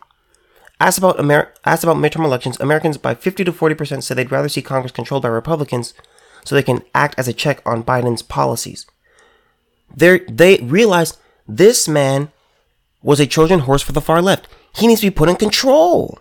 Asked 0.80 0.98
about, 0.98 1.20
Amer- 1.20 1.54
asked 1.66 1.84
about 1.84 1.98
midterm 1.98 2.24
elections, 2.24 2.58
Americans 2.62 2.98
by 2.98 3.16
50 3.16 3.44
to 3.44 3.52
40% 3.52 4.02
said 4.02 4.16
they'd 4.16 4.32
rather 4.32 4.48
see 4.48 4.62
Congress 4.62 4.94
controlled 4.94 5.24
by 5.24 5.30
Republicans 5.30 5.94
so 6.46 6.56
they 6.56 6.64
can 6.64 6.84
act 6.96 7.16
as 7.18 7.28
a 7.28 7.34
check 7.34 7.62
on 7.66 7.84
Biden's 7.84 8.22
policies. 8.22 8.86
They're, 9.94 10.22
they 10.30 10.60
realize 10.60 11.18
this 11.50 11.90
man 11.90 12.32
was 13.08 13.22
a 13.22 13.26
Trojan 13.26 13.60
horse 13.62 13.82
for 13.82 13.94
the 13.94 14.02
far 14.02 14.22
left. 14.22 14.50
He 14.76 14.86
needs 14.86 15.00
to 15.00 15.08
be 15.08 15.16
put 15.16 15.30
in 15.30 15.38
control. 15.38 16.20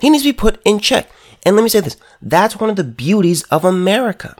He 0.00 0.08
needs 0.08 0.24
to 0.24 0.30
be 0.30 0.36
put 0.36 0.58
in 0.64 0.80
check. 0.80 1.10
And 1.44 1.54
let 1.54 1.62
me 1.62 1.68
say 1.68 1.80
this 1.80 1.98
that's 2.22 2.58
one 2.58 2.70
of 2.70 2.76
the 2.76 2.82
beauties 2.84 3.42
of 3.44 3.62
America. 3.62 4.34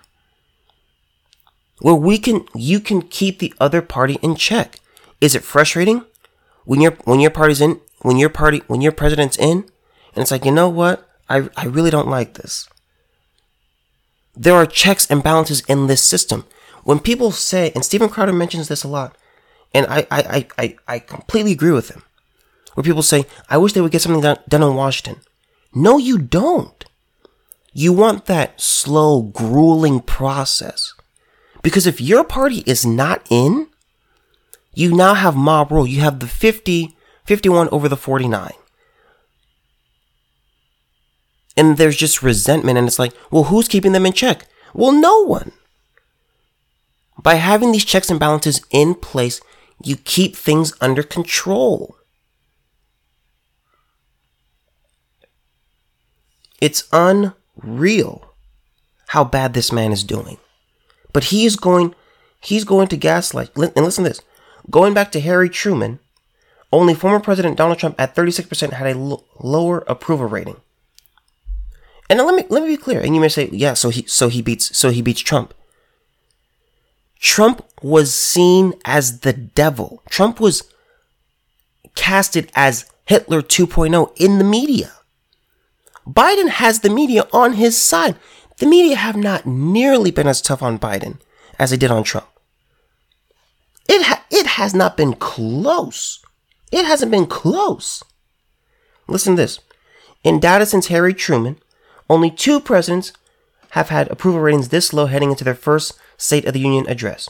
Where 1.80 1.94
we 1.94 2.16
can 2.16 2.46
you 2.54 2.80
can 2.80 3.02
keep 3.02 3.38
the 3.38 3.52
other 3.60 3.82
party 3.82 4.16
in 4.22 4.34
check. 4.34 4.80
Is 5.20 5.34
it 5.34 5.44
frustrating 5.44 6.06
when 6.64 6.80
your 6.80 6.92
when 7.04 7.20
your 7.20 7.30
party's 7.30 7.60
in 7.60 7.82
when 8.00 8.16
your 8.16 8.30
party 8.30 8.62
when 8.66 8.80
your 8.80 8.92
president's 8.92 9.36
in 9.36 9.68
and 10.14 10.22
it's 10.22 10.30
like, 10.30 10.46
you 10.46 10.52
know 10.52 10.70
what? 10.70 11.06
I, 11.28 11.50
I 11.54 11.66
really 11.66 11.90
don't 11.90 12.08
like 12.08 12.34
this. 12.34 12.66
There 14.34 14.54
are 14.54 14.64
checks 14.64 15.06
and 15.10 15.22
balances 15.22 15.60
in 15.68 15.86
this 15.86 16.02
system. 16.02 16.46
When 16.84 16.98
people 16.98 17.30
say, 17.30 17.72
and 17.74 17.84
Steven 17.84 18.08
Crowder 18.08 18.32
mentions 18.32 18.68
this 18.68 18.84
a 18.84 18.88
lot, 18.88 19.16
and 19.74 19.86
I, 19.88 20.06
I, 20.10 20.46
I, 20.58 20.76
I 20.86 20.98
completely 20.98 21.52
agree 21.52 21.70
with 21.70 21.90
him, 21.90 22.02
where 22.74 22.84
people 22.84 23.02
say, 23.02 23.26
I 23.48 23.58
wish 23.58 23.72
they 23.72 23.80
would 23.80 23.92
get 23.92 24.02
something 24.02 24.22
done, 24.22 24.38
done 24.48 24.62
in 24.62 24.74
Washington. 24.74 25.22
No, 25.74 25.98
you 25.98 26.18
don't. 26.18 26.84
You 27.72 27.92
want 27.92 28.26
that 28.26 28.60
slow, 28.60 29.22
grueling 29.22 30.00
process. 30.00 30.94
Because 31.62 31.86
if 31.86 32.00
your 32.00 32.24
party 32.24 32.62
is 32.66 32.84
not 32.84 33.26
in, 33.30 33.68
you 34.74 34.94
now 34.94 35.14
have 35.14 35.36
mob 35.36 35.70
rule. 35.70 35.86
You 35.86 36.00
have 36.00 36.20
the 36.20 36.26
50 36.26 36.96
51 37.24 37.68
over 37.70 37.88
the 37.88 37.96
49. 37.96 38.52
And 41.56 41.76
there's 41.76 41.96
just 41.96 42.22
resentment, 42.22 42.78
and 42.78 42.88
it's 42.88 42.98
like, 42.98 43.12
well, 43.30 43.44
who's 43.44 43.68
keeping 43.68 43.92
them 43.92 44.06
in 44.06 44.12
check? 44.12 44.46
Well, 44.74 44.92
no 44.92 45.24
one. 45.24 45.52
By 47.22 47.34
having 47.34 47.72
these 47.72 47.84
checks 47.84 48.10
and 48.10 48.18
balances 48.18 48.64
in 48.70 48.94
place, 48.94 49.40
you 49.84 49.96
keep 49.96 50.36
things 50.36 50.72
under 50.80 51.02
control. 51.02 51.96
It's 56.60 56.88
unreal 56.92 58.34
how 59.08 59.24
bad 59.24 59.52
this 59.52 59.72
man 59.72 59.92
is 59.92 60.04
doing. 60.04 60.38
But 61.12 61.24
he 61.24 61.44
is 61.44 61.56
going, 61.56 61.94
he's 62.40 62.64
going 62.64 62.88
to 62.88 62.96
gaslight. 62.96 63.50
And 63.56 63.84
listen 63.84 64.04
to 64.04 64.10
this. 64.10 64.22
Going 64.70 64.94
back 64.94 65.10
to 65.12 65.20
Harry 65.20 65.48
Truman, 65.48 65.98
only 66.72 66.94
former 66.94 67.20
President 67.20 67.58
Donald 67.58 67.78
Trump 67.78 67.96
at 67.98 68.14
36% 68.14 68.72
had 68.72 68.86
a 68.86 68.98
l- 68.98 69.24
lower 69.40 69.84
approval 69.88 70.26
rating. 70.26 70.56
And 72.08 72.18
let 72.20 72.34
me 72.34 72.44
let 72.48 72.62
me 72.62 72.68
be 72.68 72.76
clear. 72.76 73.00
And 73.00 73.14
you 73.14 73.20
may 73.20 73.28
say, 73.28 73.48
yeah, 73.52 73.74
so 73.74 73.88
he 73.88 74.04
so 74.06 74.28
he 74.28 74.42
beats 74.42 74.76
so 74.76 74.90
he 74.90 75.02
beats 75.02 75.20
Trump. 75.20 75.54
Trump 77.22 77.64
was 77.80 78.12
seen 78.12 78.74
as 78.84 79.20
the 79.20 79.32
devil. 79.32 80.02
Trump 80.10 80.40
was 80.40 80.64
casted 81.94 82.50
as 82.54 82.90
Hitler 83.06 83.40
2.0 83.40 84.12
in 84.16 84.38
the 84.38 84.44
media. 84.44 84.92
Biden 86.04 86.48
has 86.48 86.80
the 86.80 86.90
media 86.90 87.28
on 87.32 87.54
his 87.54 87.80
side. 87.80 88.16
The 88.58 88.66
media 88.66 88.96
have 88.96 89.16
not 89.16 89.46
nearly 89.46 90.10
been 90.10 90.26
as 90.26 90.42
tough 90.42 90.64
on 90.64 90.80
Biden 90.80 91.20
as 91.60 91.70
they 91.70 91.76
did 91.76 91.92
on 91.92 92.02
Trump. 92.02 92.26
It 93.88 94.02
ha- 94.02 94.24
it 94.28 94.46
has 94.46 94.74
not 94.74 94.96
been 94.96 95.14
close. 95.14 96.20
It 96.72 96.84
hasn't 96.84 97.12
been 97.12 97.26
close. 97.26 98.02
Listen 99.06 99.36
to 99.36 99.42
this. 99.42 99.60
In 100.24 100.40
data 100.40 100.66
since 100.66 100.88
Harry 100.88 101.14
Truman, 101.14 101.58
only 102.10 102.30
two 102.32 102.58
presidents 102.58 103.12
have 103.70 103.90
had 103.90 104.10
approval 104.10 104.40
ratings 104.40 104.68
this 104.68 104.92
low 104.92 105.06
heading 105.06 105.30
into 105.30 105.44
their 105.44 105.54
first 105.54 105.96
State 106.22 106.44
of 106.44 106.54
the 106.54 106.60
Union 106.60 106.86
address, 106.88 107.28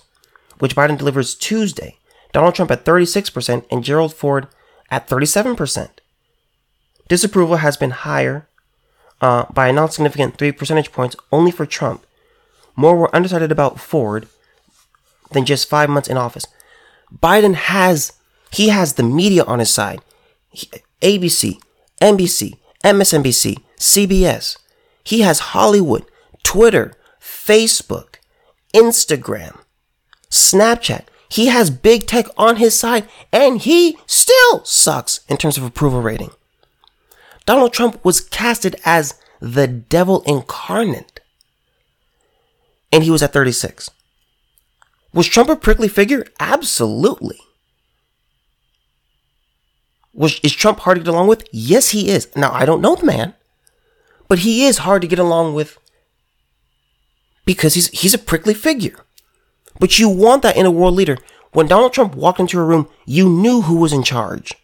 which 0.58 0.76
Biden 0.76 0.99
delivers 0.99 1.34
Tuesday. 1.34 1.96
Donald 2.32 2.54
Trump 2.54 2.70
at 2.70 2.84
36% 2.84 3.64
and 3.70 3.84
Gerald 3.84 4.14
Ford 4.14 4.49
at 4.90 5.08
37%. 5.08 5.88
Disapproval 7.08 7.56
has 7.56 7.76
been 7.76 7.90
higher 7.90 8.49
uh, 9.20 9.44
by 9.52 9.68
a 9.68 9.72
non 9.72 9.90
significant 9.90 10.37
3 10.37 10.52
percentage 10.52 10.92
points 10.92 11.16
only 11.30 11.50
for 11.50 11.66
Trump. 11.66 12.04
More 12.76 12.96
were 12.96 13.14
undecided 13.14 13.50
about 13.50 13.80
Ford 13.80 14.28
than 15.32 15.44
just 15.44 15.68
five 15.68 15.88
months 15.88 16.08
in 16.08 16.16
office. 16.16 16.46
Biden 17.12 17.54
has 17.54 18.12
he 18.50 18.68
has 18.68 18.94
the 18.94 19.02
media 19.02 19.44
on 19.44 19.58
his 19.58 19.70
side. 19.70 20.00
He, 20.50 20.68
ABC, 21.00 21.58
NBC, 22.00 22.58
MSNBC, 22.84 23.62
CBS. 23.78 24.58
He 25.02 25.20
has 25.20 25.52
Hollywood, 25.56 26.04
Twitter, 26.42 26.94
Facebook, 27.20 28.12
Instagram, 28.72 29.58
Snapchat. 30.30 31.04
He 31.28 31.46
has 31.46 31.70
big 31.70 32.06
tech 32.06 32.26
on 32.36 32.56
his 32.56 32.78
side 32.78 33.08
and 33.32 33.60
he 33.60 33.96
still 34.06 34.64
sucks 34.64 35.20
in 35.28 35.38
terms 35.38 35.56
of 35.56 35.64
approval 35.64 36.02
rating. 36.02 36.30
Donald 37.46 37.72
Trump 37.72 38.04
was 38.04 38.20
casted 38.20 38.76
as 38.84 39.18
the 39.40 39.66
devil 39.66 40.22
incarnate. 40.26 41.20
And 42.92 43.02
he 43.02 43.10
was 43.10 43.22
at 43.22 43.32
36. 43.32 43.90
Was 45.12 45.26
Trump 45.26 45.48
a 45.48 45.56
prickly 45.56 45.88
figure? 45.88 46.26
Absolutely. 46.38 47.38
Was, 50.12 50.38
is 50.42 50.52
Trump 50.52 50.80
hard 50.80 50.98
to 50.98 51.04
get 51.04 51.12
along 51.12 51.28
with? 51.28 51.48
Yes, 51.50 51.90
he 51.90 52.10
is. 52.10 52.28
Now, 52.36 52.52
I 52.52 52.64
don't 52.66 52.82
know 52.82 52.94
the 52.94 53.06
man, 53.06 53.34
but 54.28 54.40
he 54.40 54.66
is 54.66 54.78
hard 54.78 55.02
to 55.02 55.08
get 55.08 55.18
along 55.18 55.54
with 55.54 55.78
because 57.44 57.75
he's, 57.75 57.88
he's 57.88 58.14
a 58.14 58.18
prickly 58.18 58.54
figure. 58.54 58.96
But 59.78 59.99
you 59.99 60.08
want 60.08 60.42
that 60.42 60.56
in 60.56 60.66
a 60.66 60.70
world 60.70 60.94
leader. 60.94 61.18
When 61.52 61.66
Donald 61.66 61.92
Trump 61.92 62.14
walked 62.14 62.40
into 62.40 62.58
a 62.58 62.64
room, 62.64 62.88
you 63.04 63.28
knew 63.28 63.62
who 63.62 63.76
was 63.76 63.92
in 63.92 64.02
charge. 64.02 64.54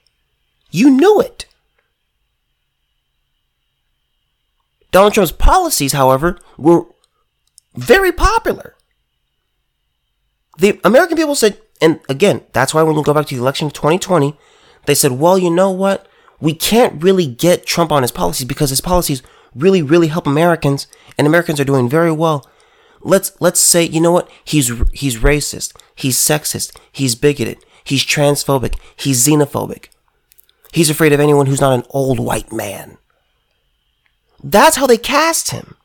You 0.70 0.90
knew 0.90 1.20
it. 1.20 1.46
Donald 4.90 5.12
Trump's 5.12 5.32
policies, 5.32 5.92
however, 5.92 6.38
were 6.56 6.86
very 7.74 8.12
popular. 8.12 8.74
The 10.58 10.80
American 10.82 11.16
people 11.16 11.34
said, 11.34 11.60
and 11.80 12.00
again, 12.08 12.42
that's 12.52 12.74
why 12.74 12.82
when 12.82 12.96
you 12.96 13.04
go 13.04 13.14
back 13.14 13.26
to 13.26 13.34
the 13.34 13.40
election 13.40 13.66
of 13.66 13.74
2020, 13.74 14.36
they 14.86 14.94
said, 14.94 15.12
well, 15.12 15.38
you 15.38 15.50
know 15.50 15.70
what? 15.70 16.08
We 16.40 16.54
can't 16.54 17.02
really 17.02 17.26
get 17.26 17.66
Trump 17.66 17.92
on 17.92 18.02
his 18.02 18.10
policies 18.10 18.46
because 18.46 18.70
his 18.70 18.80
policies 18.80 19.22
really, 19.54 19.82
really 19.82 20.08
help 20.08 20.26
Americans, 20.26 20.86
and 21.16 21.26
Americans 21.26 21.60
are 21.60 21.64
doing 21.64 21.88
very 21.88 22.12
well. 22.12 22.48
Let's 23.08 23.32
let's 23.40 23.58
say, 23.58 23.84
you 23.84 24.02
know 24.02 24.12
what? 24.12 24.30
He's 24.44 24.70
he's 24.92 25.16
racist, 25.16 25.74
he's 25.94 26.18
sexist, 26.18 26.76
he's 26.92 27.14
bigoted, 27.14 27.64
he's 27.82 28.04
transphobic, 28.04 28.78
he's 28.96 29.26
xenophobic. 29.26 29.86
He's 30.72 30.90
afraid 30.90 31.14
of 31.14 31.20
anyone 31.20 31.46
who's 31.46 31.60
not 31.60 31.72
an 31.72 31.86
old 31.88 32.20
white 32.20 32.52
man. 32.52 32.98
That's 34.44 34.76
how 34.76 34.86
they 34.86 34.98
cast 34.98 35.50
him. 35.50 35.76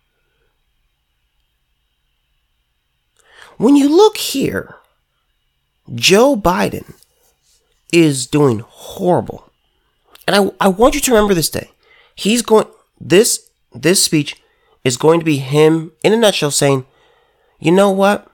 When 3.55 3.77
you 3.77 3.87
look 3.87 4.17
here, 4.17 4.75
Joe 5.95 6.35
Biden 6.35 6.93
is 7.93 8.27
doing 8.27 8.59
horrible. 8.59 9.49
And 10.27 10.35
I, 10.35 10.65
I 10.65 10.67
want 10.67 10.95
you 10.95 11.01
to 11.01 11.11
remember 11.11 11.33
this 11.33 11.49
day. 11.49 11.71
He's 12.15 12.41
going, 12.41 12.67
this, 12.99 13.49
this 13.71 14.03
speech 14.03 14.35
is 14.83 14.97
going 14.97 15.19
to 15.19 15.25
be 15.25 15.37
him 15.37 15.93
in 16.03 16.11
a 16.11 16.17
nutshell 16.17 16.51
saying, 16.51 16.85
you 17.63 17.71
know 17.71 17.89
what? 17.89 18.27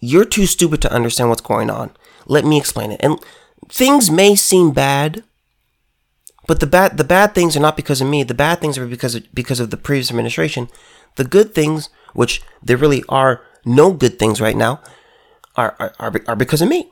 You're 0.00 0.24
too 0.24 0.46
stupid 0.46 0.80
to 0.80 0.92
understand 0.92 1.28
what's 1.28 1.42
going 1.42 1.68
on. 1.68 1.90
Let 2.26 2.46
me 2.46 2.56
explain 2.56 2.90
it. 2.90 3.00
And 3.02 3.20
things 3.68 4.10
may 4.10 4.34
seem 4.34 4.70
bad, 4.72 5.22
but 6.46 6.60
the 6.60 6.66
bad 6.66 6.96
the 6.96 7.04
bad 7.04 7.34
things 7.34 7.54
are 7.54 7.60
not 7.60 7.76
because 7.76 8.00
of 8.00 8.08
me. 8.08 8.22
The 8.22 8.32
bad 8.32 8.62
things 8.62 8.78
are 8.78 8.86
because 8.86 9.14
of, 9.14 9.24
because 9.34 9.60
of 9.60 9.68
the 9.68 9.76
previous 9.76 10.10
administration. 10.10 10.68
The 11.16 11.24
good 11.24 11.54
things, 11.54 11.90
which 12.14 12.42
there 12.62 12.78
really 12.78 13.04
are 13.10 13.42
no 13.66 13.92
good 13.92 14.18
things 14.18 14.40
right 14.40 14.56
now, 14.56 14.80
are 15.56 15.76
are, 15.78 15.92
are, 15.98 16.12
are 16.28 16.36
because 16.36 16.62
of 16.62 16.68
me. 16.68 16.90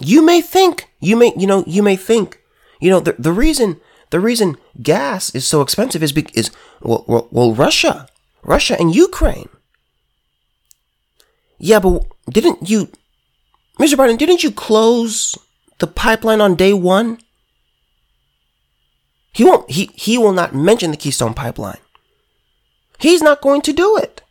You 0.00 0.22
may 0.22 0.40
think, 0.40 0.90
you 1.00 1.16
may, 1.16 1.32
you 1.36 1.46
know, 1.46 1.64
you 1.66 1.82
may 1.82 1.96
think, 1.96 2.40
you 2.80 2.90
know, 2.90 3.00
the, 3.00 3.16
the 3.18 3.32
reason, 3.32 3.80
the 4.14 4.20
reason 4.20 4.56
gas 4.80 5.34
is 5.34 5.44
so 5.44 5.60
expensive 5.60 6.00
is, 6.00 6.12
be, 6.12 6.24
is 6.34 6.52
well, 6.80 7.04
well, 7.08 7.26
well, 7.32 7.52
Russia, 7.52 8.06
Russia 8.44 8.76
and 8.78 8.94
Ukraine. 8.94 9.48
Yeah, 11.58 11.80
but 11.80 12.06
didn't 12.30 12.70
you, 12.70 12.90
Mr. 13.80 13.94
Biden, 13.96 14.16
didn't 14.16 14.44
you 14.44 14.52
close 14.52 15.36
the 15.80 15.88
pipeline 15.88 16.40
on 16.40 16.54
day 16.54 16.72
one? 16.72 17.18
He 19.32 19.42
won't, 19.42 19.68
he, 19.68 19.90
he 19.94 20.16
will 20.16 20.30
not 20.32 20.54
mention 20.54 20.92
the 20.92 20.96
Keystone 20.96 21.34
Pipeline. 21.34 21.82
He's 23.00 23.20
not 23.20 23.42
going 23.42 23.62
to 23.62 23.72
do 23.72 23.96
it. 23.96 24.22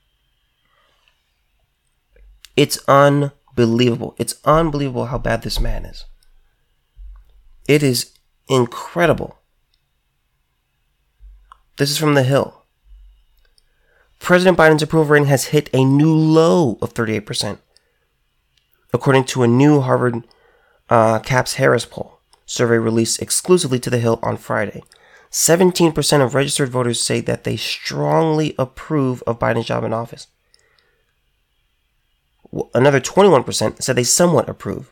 It's 2.55 2.79
unbelievable. 2.87 4.15
It's 4.17 4.35
unbelievable 4.45 5.07
how 5.07 5.17
bad 5.17 5.41
this 5.41 5.59
man 5.59 5.83
is. 5.83 6.05
It 7.67 7.83
is 7.83 8.13
incredible. 8.47 9.42
This 11.77 11.91
is 11.91 11.97
from 11.97 12.13
The 12.13 12.23
Hill. 12.23 12.61
President 14.19 14.57
Biden's 14.57 14.83
approval 14.83 15.11
rating 15.11 15.27
has 15.27 15.45
hit 15.45 15.69
a 15.73 15.83
new 15.83 16.13
low 16.13 16.77
of 16.81 16.93
38%, 16.93 17.57
according 18.93 19.25
to 19.25 19.43
a 19.43 19.47
new 19.47 19.81
Harvard 19.81 20.25
uh, 20.89 21.19
CAPS 21.19 21.55
Harris 21.55 21.85
poll 21.85 22.19
survey 22.45 22.77
released 22.77 23.21
exclusively 23.21 23.79
to 23.79 23.89
The 23.89 23.99
Hill 23.99 24.19
on 24.21 24.37
Friday. 24.37 24.83
17% 25.31 26.23
of 26.23 26.35
registered 26.35 26.69
voters 26.69 27.01
say 27.01 27.19
that 27.21 27.43
they 27.43 27.57
strongly 27.57 28.53
approve 28.59 29.23
of 29.23 29.39
Biden's 29.39 29.65
job 29.65 29.83
in 29.83 29.93
office 29.93 30.27
another 32.73 32.99
21% 32.99 33.81
said 33.81 33.95
they 33.95 34.03
somewhat 34.03 34.49
approve. 34.49 34.91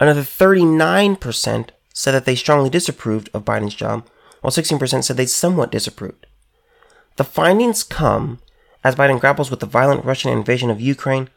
Another 0.00 0.22
39% 0.22 1.70
said 1.92 2.12
that 2.12 2.24
they 2.24 2.34
strongly 2.34 2.70
disapproved 2.70 3.30
of 3.32 3.44
Biden's 3.44 3.74
job, 3.74 4.06
while 4.46 4.52
16% 4.52 5.02
said 5.02 5.16
they 5.16 5.26
somewhat 5.26 5.72
disapproved. 5.72 6.24
The 7.16 7.24
findings 7.24 7.82
come 7.82 8.38
as 8.84 8.94
Biden 8.94 9.18
grapples 9.18 9.50
with 9.50 9.58
the 9.58 9.66
violent 9.66 10.04
Russian 10.04 10.30
invasion 10.30 10.70
of 10.70 10.80
Ukraine, 10.80 11.30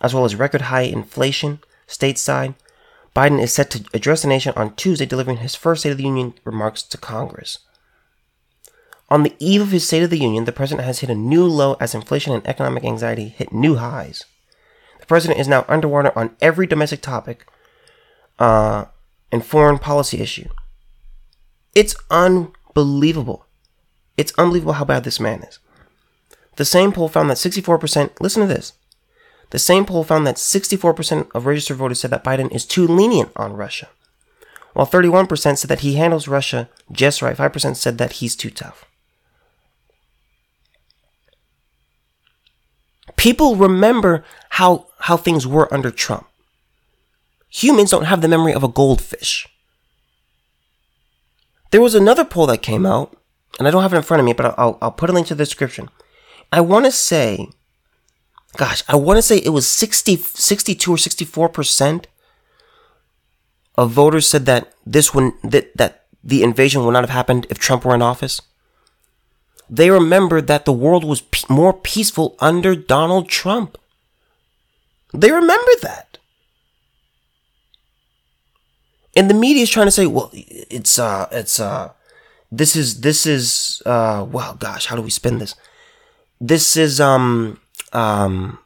as 0.00 0.12
well 0.12 0.24
as 0.24 0.34
record 0.34 0.62
high 0.62 0.80
inflation 0.80 1.60
stateside. 1.86 2.56
Biden 3.14 3.40
is 3.40 3.52
set 3.52 3.70
to 3.70 3.84
address 3.94 4.22
the 4.22 4.28
nation 4.28 4.52
on 4.56 4.74
Tuesday, 4.74 5.06
delivering 5.06 5.36
his 5.36 5.54
first 5.54 5.82
State 5.82 5.92
of 5.92 5.96
the 5.96 6.02
Union 6.02 6.34
remarks 6.42 6.82
to 6.82 6.98
Congress. 6.98 7.60
On 9.10 9.22
the 9.22 9.36
eve 9.38 9.60
of 9.62 9.70
his 9.70 9.86
State 9.86 10.02
of 10.02 10.10
the 10.10 10.18
Union, 10.18 10.44
the 10.44 10.50
president 10.50 10.84
has 10.86 10.98
hit 10.98 11.10
a 11.10 11.14
new 11.14 11.46
low 11.46 11.74
as 11.74 11.94
inflation 11.94 12.32
and 12.32 12.44
economic 12.48 12.82
anxiety 12.82 13.28
hit 13.28 13.52
new 13.52 13.76
highs. 13.76 14.24
The 14.98 15.06
president 15.06 15.38
is 15.38 15.46
now 15.46 15.64
underwater 15.68 16.10
on 16.18 16.34
every 16.40 16.66
domestic 16.66 17.00
topic 17.00 17.46
uh, 18.40 18.86
and 19.30 19.46
foreign 19.46 19.78
policy 19.78 20.18
issue. 20.18 20.48
It's 21.76 21.94
unbelievable. 22.76 23.46
It's 24.16 24.32
unbelievable 24.38 24.74
how 24.74 24.84
bad 24.84 25.04
this 25.04 25.20
man 25.20 25.42
is. 25.42 25.58
The 26.56 26.64
same 26.64 26.92
poll 26.92 27.08
found 27.08 27.30
that 27.30 27.36
64%, 27.36 28.10
listen 28.20 28.42
to 28.42 28.48
this. 28.48 28.74
The 29.50 29.58
same 29.58 29.86
poll 29.86 30.04
found 30.04 30.26
that 30.26 30.36
64% 30.36 31.28
of 31.34 31.46
registered 31.46 31.76
voters 31.76 32.00
said 32.00 32.10
that 32.10 32.24
Biden 32.24 32.54
is 32.54 32.64
too 32.64 32.86
lenient 32.86 33.30
on 33.36 33.52
Russia, 33.52 33.88
while 34.72 34.86
31% 34.86 35.58
said 35.58 35.68
that 35.68 35.80
he 35.80 35.94
handles 35.94 36.28
Russia 36.28 36.68
just 36.90 37.22
right. 37.22 37.36
5% 37.36 37.76
said 37.76 37.98
that 37.98 38.12
he's 38.12 38.34
too 38.34 38.50
tough. 38.50 38.84
People 43.16 43.56
remember 43.56 44.24
how, 44.50 44.88
how 45.00 45.16
things 45.16 45.46
were 45.46 45.72
under 45.72 45.90
Trump. 45.90 46.26
Humans 47.48 47.90
don't 47.90 48.04
have 48.04 48.20
the 48.20 48.28
memory 48.28 48.52
of 48.52 48.64
a 48.64 48.68
goldfish. 48.68 49.48
There 51.70 51.80
was 51.80 51.94
another 51.94 52.24
poll 52.24 52.46
that 52.46 52.62
came 52.62 52.86
out, 52.86 53.16
and 53.58 53.66
I 53.66 53.70
don't 53.70 53.82
have 53.82 53.92
it 53.92 53.96
in 53.96 54.02
front 54.02 54.20
of 54.20 54.24
me, 54.24 54.32
but 54.32 54.58
I'll, 54.58 54.78
I'll 54.80 54.92
put 54.92 55.10
a 55.10 55.12
link 55.12 55.26
to 55.28 55.34
the 55.34 55.44
description. 55.44 55.88
I 56.52 56.60
want 56.60 56.84
to 56.84 56.92
say, 56.92 57.48
gosh, 58.56 58.82
I 58.88 58.96
want 58.96 59.18
to 59.18 59.22
say 59.22 59.38
it 59.38 59.50
was 59.50 59.66
60, 59.66 60.16
62 60.16 60.92
or 60.92 60.96
64% 60.96 62.04
of 63.76 63.90
voters 63.90 64.28
said 64.28 64.46
that 64.46 64.72
this 64.86 65.12
would, 65.12 65.32
that, 65.42 65.76
that 65.76 66.06
the 66.22 66.42
invasion 66.42 66.84
would 66.84 66.92
not 66.92 67.02
have 67.02 67.10
happened 67.10 67.46
if 67.50 67.58
Trump 67.58 67.84
were 67.84 67.94
in 67.94 68.02
office. 68.02 68.40
They 69.68 69.90
remembered 69.90 70.46
that 70.46 70.64
the 70.64 70.72
world 70.72 71.04
was 71.04 71.22
p- 71.22 71.44
more 71.48 71.72
peaceful 71.72 72.36
under 72.38 72.76
Donald 72.76 73.28
Trump. 73.28 73.76
They 75.12 75.32
remember 75.32 75.70
that. 75.82 76.18
And 79.16 79.30
the 79.30 79.34
media 79.34 79.62
is 79.62 79.70
trying 79.70 79.86
to 79.86 79.90
say, 79.90 80.06
well, 80.06 80.30
it's, 80.32 80.98
uh, 80.98 81.26
it's, 81.32 81.58
uh, 81.58 81.92
this 82.52 82.76
is, 82.76 83.00
this 83.00 83.26
is, 83.26 83.82
uh, 83.86 84.26
well, 84.30 84.54
gosh, 84.54 84.86
how 84.86 84.96
do 84.96 85.02
we 85.02 85.10
spin 85.10 85.38
this? 85.38 85.54
This 86.40 86.76
is, 86.76 87.00
um, 87.00 87.58
um, 87.92 88.58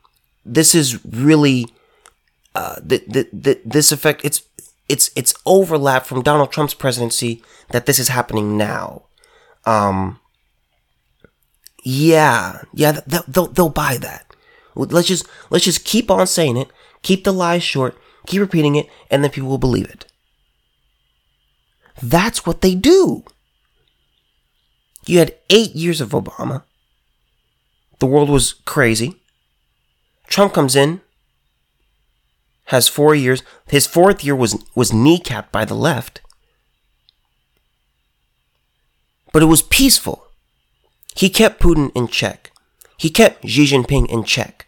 this 0.44 0.74
is 0.74 1.04
really, 1.04 1.66
uh, 2.56 2.76
this 2.82 3.92
effect, 3.92 4.24
it's, 4.24 4.42
it's, 4.88 5.10
it's 5.14 5.34
overlap 5.46 6.04
from 6.04 6.22
Donald 6.22 6.50
Trump's 6.50 6.74
presidency 6.74 7.42
that 7.70 7.86
this 7.86 8.00
is 8.00 8.08
happening 8.08 8.56
now. 8.56 9.02
Um, 9.64 10.18
yeah, 11.84 12.62
yeah, 12.74 13.00
they'll, 13.06 13.24
they'll, 13.28 13.46
they'll 13.46 13.68
buy 13.68 13.98
that. 13.98 14.26
Let's 14.74 15.08
just 15.08 15.26
let's 15.50 15.64
just 15.64 15.84
keep 15.84 16.10
on 16.10 16.26
saying 16.26 16.56
it, 16.56 16.70
keep 17.02 17.24
the 17.24 17.32
lies 17.32 17.62
short, 17.62 17.98
keep 18.26 18.40
repeating 18.40 18.76
it, 18.76 18.88
and 19.10 19.22
then 19.22 19.30
people 19.30 19.48
will 19.48 19.58
believe 19.58 19.88
it. 19.88 20.09
That's 22.03 22.46
what 22.46 22.61
they 22.61 22.74
do. 22.74 23.24
You 25.07 25.18
had 25.18 25.37
eight 25.48 25.74
years 25.74 26.00
of 26.00 26.11
Obama. 26.11 26.62
The 27.98 28.07
world 28.07 28.29
was 28.29 28.55
crazy. 28.64 29.16
Trump 30.29 30.55
comes 30.55 30.76
in, 30.76 31.00
has 32.66 32.88
four 32.88 33.14
years. 33.14 33.42
His 33.66 33.87
fourth 33.87 34.24
year 34.24 34.37
was 34.37 34.57
was 34.74 34.92
kneecapped 34.92 35.50
by 35.50 35.64
the 35.64 35.74
left. 35.74 36.20
But 39.33 39.42
it 39.42 39.46
was 39.46 39.62
peaceful. 39.62 40.26
He 41.14 41.29
kept 41.29 41.61
Putin 41.61 41.90
in 41.94 42.09
check. 42.09 42.53
He 42.96 43.11
kept 43.11 43.46
Xi 43.46 43.64
Jinping 43.66 44.09
in 44.09 44.24
check. 44.24 44.66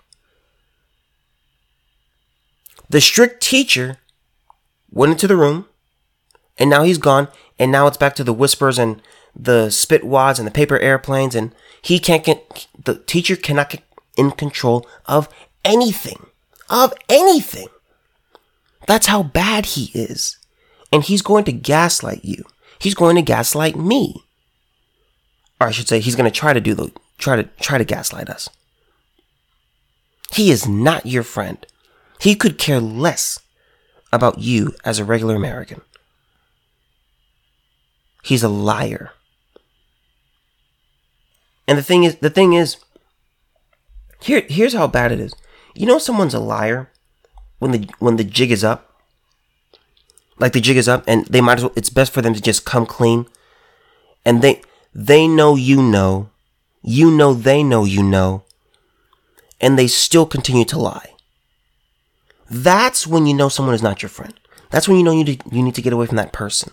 The 2.89 3.01
strict 3.01 3.43
teacher 3.43 3.99
went 4.91 5.13
into 5.13 5.27
the 5.27 5.37
room, 5.37 5.67
and 6.59 6.71
now 6.71 6.83
he's 6.83 6.99
gone, 6.99 7.29
and 7.59 7.73
now 7.73 7.87
it's 7.87 7.97
back 7.97 8.15
to 8.17 8.25
the 8.25 8.33
whispers 8.33 8.79
and 8.79 9.01
the 9.35 9.71
spit 9.71 10.05
wads 10.05 10.38
and 10.38 10.47
the 10.47 10.53
paper 10.53 10.79
airplanes, 10.79 11.35
and 11.35 11.55
he 11.81 11.99
can't 11.99 12.25
get, 12.25 12.67
the 12.85 12.97
teacher 12.97 13.37
cannot 13.37 13.71
get 13.71 13.83
in 14.17 14.31
control 14.31 14.87
of 15.07 15.29
anything. 15.65 16.27
Of 16.69 16.93
anything. 17.09 17.69
That's 18.87 19.07
how 19.07 19.23
bad 19.23 19.67
he 19.67 19.91
is. 19.99 20.38
And 20.93 21.03
he's 21.03 21.23
going 21.23 21.45
to 21.45 21.53
gaslight 21.53 22.25
you. 22.25 22.45
He's 22.79 22.95
going 22.95 23.17
to 23.17 23.23
gaslight 23.23 23.77
me 23.77 24.23
or 25.62 25.69
I 25.69 25.71
should 25.71 25.87
say, 25.87 26.01
he's 26.01 26.17
going 26.17 26.31
to 26.31 26.37
try 26.37 26.53
to 26.53 26.61
do 26.61 26.75
the 26.75 26.91
try 27.19 27.37
to 27.37 27.45
try 27.61 27.79
to 27.79 27.85
gaslight 27.85 28.29
us. 28.29 28.51
He 30.33 30.51
is 30.51 30.67
not 30.67 31.07
your 31.07 31.23
friend. 31.23 31.65
He 32.21 32.35
could 32.35 32.59
care 32.59 32.81
less 32.81 33.38
about 34.12 34.41
you 34.41 34.75
as 34.85 34.99
a 34.99 35.05
regular 35.05 35.37
American. 35.37 35.83
He's 38.23 38.43
a 38.43 38.49
liar. 38.49 39.11
And 41.67 41.77
the 41.77 41.83
thing 41.83 42.05
is, 42.05 42.17
the 42.17 42.31
thing 42.31 42.53
is, 42.53 42.77
here, 44.21 44.45
here's 44.49 44.75
how 44.75 44.87
bad 44.87 45.13
it 45.13 45.21
is. 45.21 45.35
You 45.75 45.87
know, 45.87 45.99
someone's 45.99 46.35
a 46.35 46.41
liar 46.41 46.91
when 47.59 47.73
the 47.73 47.89
when 47.99 48.17
the 48.17 48.25
jig 48.25 48.51
is 48.51 48.65
up. 48.65 48.89
Like 50.39 50.53
the 50.53 50.61
jig 50.61 50.77
is 50.77 50.89
up, 50.89 51.05
and 51.07 51.27
they 51.27 51.41
might 51.41 51.59
as 51.59 51.65
well. 51.65 51.73
It's 51.77 51.91
best 51.91 52.13
for 52.13 52.23
them 52.23 52.35
to 52.35 52.41
just 52.41 52.65
come 52.65 52.87
clean, 52.87 53.27
and 54.25 54.43
they 54.43 54.63
they 54.95 55.27
know 55.27 55.57
you 55.57 55.83
know. 55.83 56.31
You 56.83 57.11
know 57.11 57.33
they 57.35 57.63
know 57.63 57.85
you 57.85 58.03
know. 58.03 58.45
And 59.61 59.79
they 59.79 59.87
still 59.87 60.27
continue 60.27 60.65
to 60.67 60.79
lie. 60.79 61.11
That's 62.51 63.07
when 63.07 63.27
you 63.27 63.35
know 63.35 63.49
someone 63.49 63.75
is 63.75 63.83
not 63.83 64.03
your 64.03 64.09
friend. 64.09 64.35
That's 64.71 64.89
when 64.89 64.97
you 64.97 65.05
know 65.05 65.13
you 65.13 65.25
need, 65.25 65.43
you 65.51 65.63
need 65.63 65.77
to 65.77 65.83
get 65.83 65.93
away 65.93 66.07
from 66.07 66.17
that 66.17 66.33
person. 66.33 66.73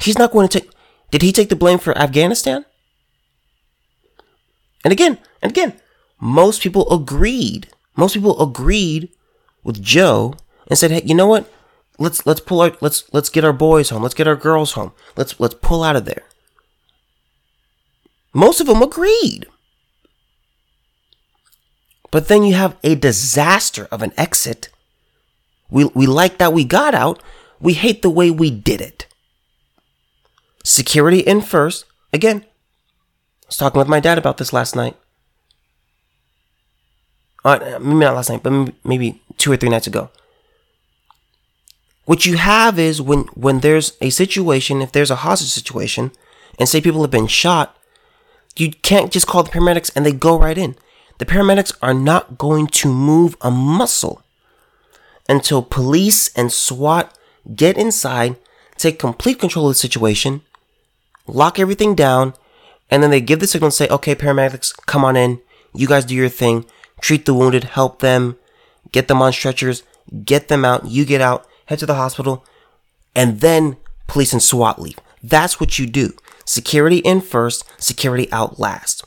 He's 0.00 0.18
not 0.18 0.32
going 0.32 0.48
to 0.48 0.60
take. 0.60 0.70
Did 1.10 1.22
he 1.22 1.32
take 1.32 1.48
the 1.48 1.56
blame 1.56 1.78
for 1.78 1.96
Afghanistan? 1.96 2.64
And 4.84 4.92
again, 4.92 5.18
and 5.40 5.50
again, 5.50 5.80
most 6.20 6.60
people 6.62 6.92
agreed. 6.92 7.68
Most 7.96 8.14
people 8.14 8.40
agreed 8.42 9.10
with 9.62 9.82
Joe 9.82 10.34
and 10.68 10.78
said, 10.78 10.90
"Hey, 10.90 11.02
you 11.04 11.14
know 11.14 11.26
what? 11.26 11.50
Let's 11.98 12.26
let's 12.26 12.40
pull 12.40 12.60
our 12.60 12.76
let's 12.80 13.04
let's 13.12 13.30
get 13.30 13.44
our 13.44 13.52
boys 13.52 13.90
home. 13.90 14.02
Let's 14.02 14.14
get 14.14 14.28
our 14.28 14.36
girls 14.36 14.72
home. 14.72 14.92
Let's 15.16 15.38
let's 15.38 15.54
pull 15.54 15.82
out 15.82 15.96
of 15.96 16.04
there." 16.04 16.24
Most 18.34 18.60
of 18.60 18.66
them 18.66 18.82
agreed. 18.82 19.46
But 22.10 22.28
then 22.28 22.42
you 22.42 22.54
have 22.54 22.76
a 22.82 22.94
disaster 22.94 23.88
of 23.90 24.02
an 24.02 24.12
exit. 24.16 24.68
We 25.70 25.84
we 25.86 26.06
like 26.06 26.38
that 26.38 26.52
we 26.52 26.64
got 26.64 26.94
out. 26.94 27.22
We 27.60 27.74
hate 27.74 28.02
the 28.02 28.10
way 28.10 28.30
we 28.30 28.50
did 28.50 28.80
it. 28.80 29.06
Security 30.64 31.20
in 31.20 31.42
first. 31.42 31.84
Again, 32.12 32.44
I 33.44 33.46
was 33.46 33.56
talking 33.56 33.78
with 33.78 33.88
my 33.88 34.00
dad 34.00 34.18
about 34.18 34.38
this 34.38 34.52
last 34.52 34.74
night. 34.74 34.96
Uh, 37.44 37.78
maybe 37.80 38.00
not 38.00 38.14
last 38.14 38.30
night, 38.30 38.42
but 38.42 38.72
maybe 38.82 39.20
two 39.36 39.52
or 39.52 39.56
three 39.56 39.68
nights 39.68 39.86
ago. 39.86 40.10
What 42.06 42.24
you 42.24 42.36
have 42.38 42.78
is 42.78 43.00
when 43.00 43.24
when 43.34 43.60
there's 43.60 43.96
a 44.00 44.10
situation, 44.10 44.80
if 44.80 44.92
there's 44.92 45.10
a 45.10 45.16
hostage 45.16 45.50
situation, 45.50 46.10
and 46.58 46.68
say 46.68 46.80
people 46.80 47.02
have 47.02 47.10
been 47.10 47.26
shot, 47.26 47.76
you 48.56 48.70
can't 48.70 49.12
just 49.12 49.26
call 49.26 49.42
the 49.42 49.50
paramedics 49.50 49.90
and 49.94 50.06
they 50.06 50.12
go 50.12 50.38
right 50.38 50.56
in. 50.56 50.76
The 51.18 51.26
paramedics 51.26 51.76
are 51.82 51.94
not 51.94 52.38
going 52.38 52.66
to 52.68 52.92
move 52.92 53.36
a 53.40 53.50
muscle 53.50 54.22
until 55.28 55.62
police 55.62 56.32
and 56.34 56.52
SWAT 56.52 57.16
get 57.54 57.76
inside, 57.76 58.36
take 58.76 58.98
complete 58.98 59.38
control 59.38 59.68
of 59.68 59.70
the 59.70 59.78
situation, 59.78 60.42
lock 61.26 61.58
everything 61.58 61.94
down, 61.94 62.34
and 62.90 63.02
then 63.02 63.10
they 63.10 63.20
give 63.20 63.40
the 63.40 63.46
signal 63.46 63.66
and 63.66 63.74
say, 63.74 63.88
okay, 63.88 64.14
paramedics, 64.14 64.74
come 64.86 65.04
on 65.04 65.16
in. 65.16 65.40
You 65.74 65.86
guys 65.86 66.04
do 66.04 66.14
your 66.14 66.28
thing. 66.28 66.66
Treat 67.00 67.26
the 67.26 67.34
wounded, 67.34 67.64
help 67.64 68.00
them, 68.00 68.36
get 68.92 69.08
them 69.08 69.20
on 69.20 69.32
stretchers, 69.32 69.82
get 70.24 70.48
them 70.48 70.64
out. 70.64 70.86
You 70.86 71.04
get 71.04 71.20
out, 71.20 71.46
head 71.66 71.78
to 71.80 71.86
the 71.86 71.94
hospital, 71.94 72.44
and 73.14 73.40
then 73.40 73.76
police 74.06 74.32
and 74.32 74.42
SWAT 74.42 74.80
leave. 74.80 74.98
That's 75.22 75.58
what 75.58 75.78
you 75.78 75.86
do. 75.86 76.12
Security 76.44 76.98
in 76.98 77.20
first, 77.20 77.64
security 77.82 78.30
out 78.30 78.58
last. 78.58 79.04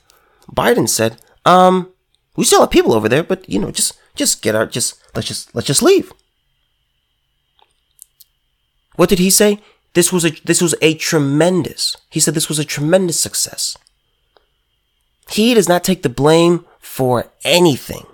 Biden 0.52 0.90
said, 0.90 1.22
um, 1.46 1.92
we 2.36 2.44
still 2.44 2.62
have 2.62 2.72
people 2.72 2.94
over 2.94 3.10
there, 3.10 3.24
but 3.24 3.48
you 3.50 3.60
know, 3.60 3.72
just 3.72 3.98
just 4.16 4.42
get 4.42 4.56
out, 4.56 4.72
just 4.72 5.02
let's 5.16 5.28
just 5.28 5.54
let's 5.56 5.68
just 5.68 5.82
leave. 5.82 6.12
What 8.96 9.10
did 9.10 9.20
he 9.20 9.30
say? 9.30 9.60
This 9.98 10.14
was 10.14 10.24
a 10.24 10.30
this 10.46 10.62
was 10.62 10.76
a 10.80 10.94
tremendous. 10.94 11.98
He 12.12 12.20
said 12.20 12.36
this 12.36 12.48
was 12.48 12.60
a 12.60 12.64
tremendous 12.64 13.20
success. 13.20 13.76
He 15.32 15.56
does 15.56 15.68
not 15.68 15.84
take 15.84 16.04
the 16.04 16.08
blame 16.24 16.68
for 16.78 17.32
anything. 17.44 18.06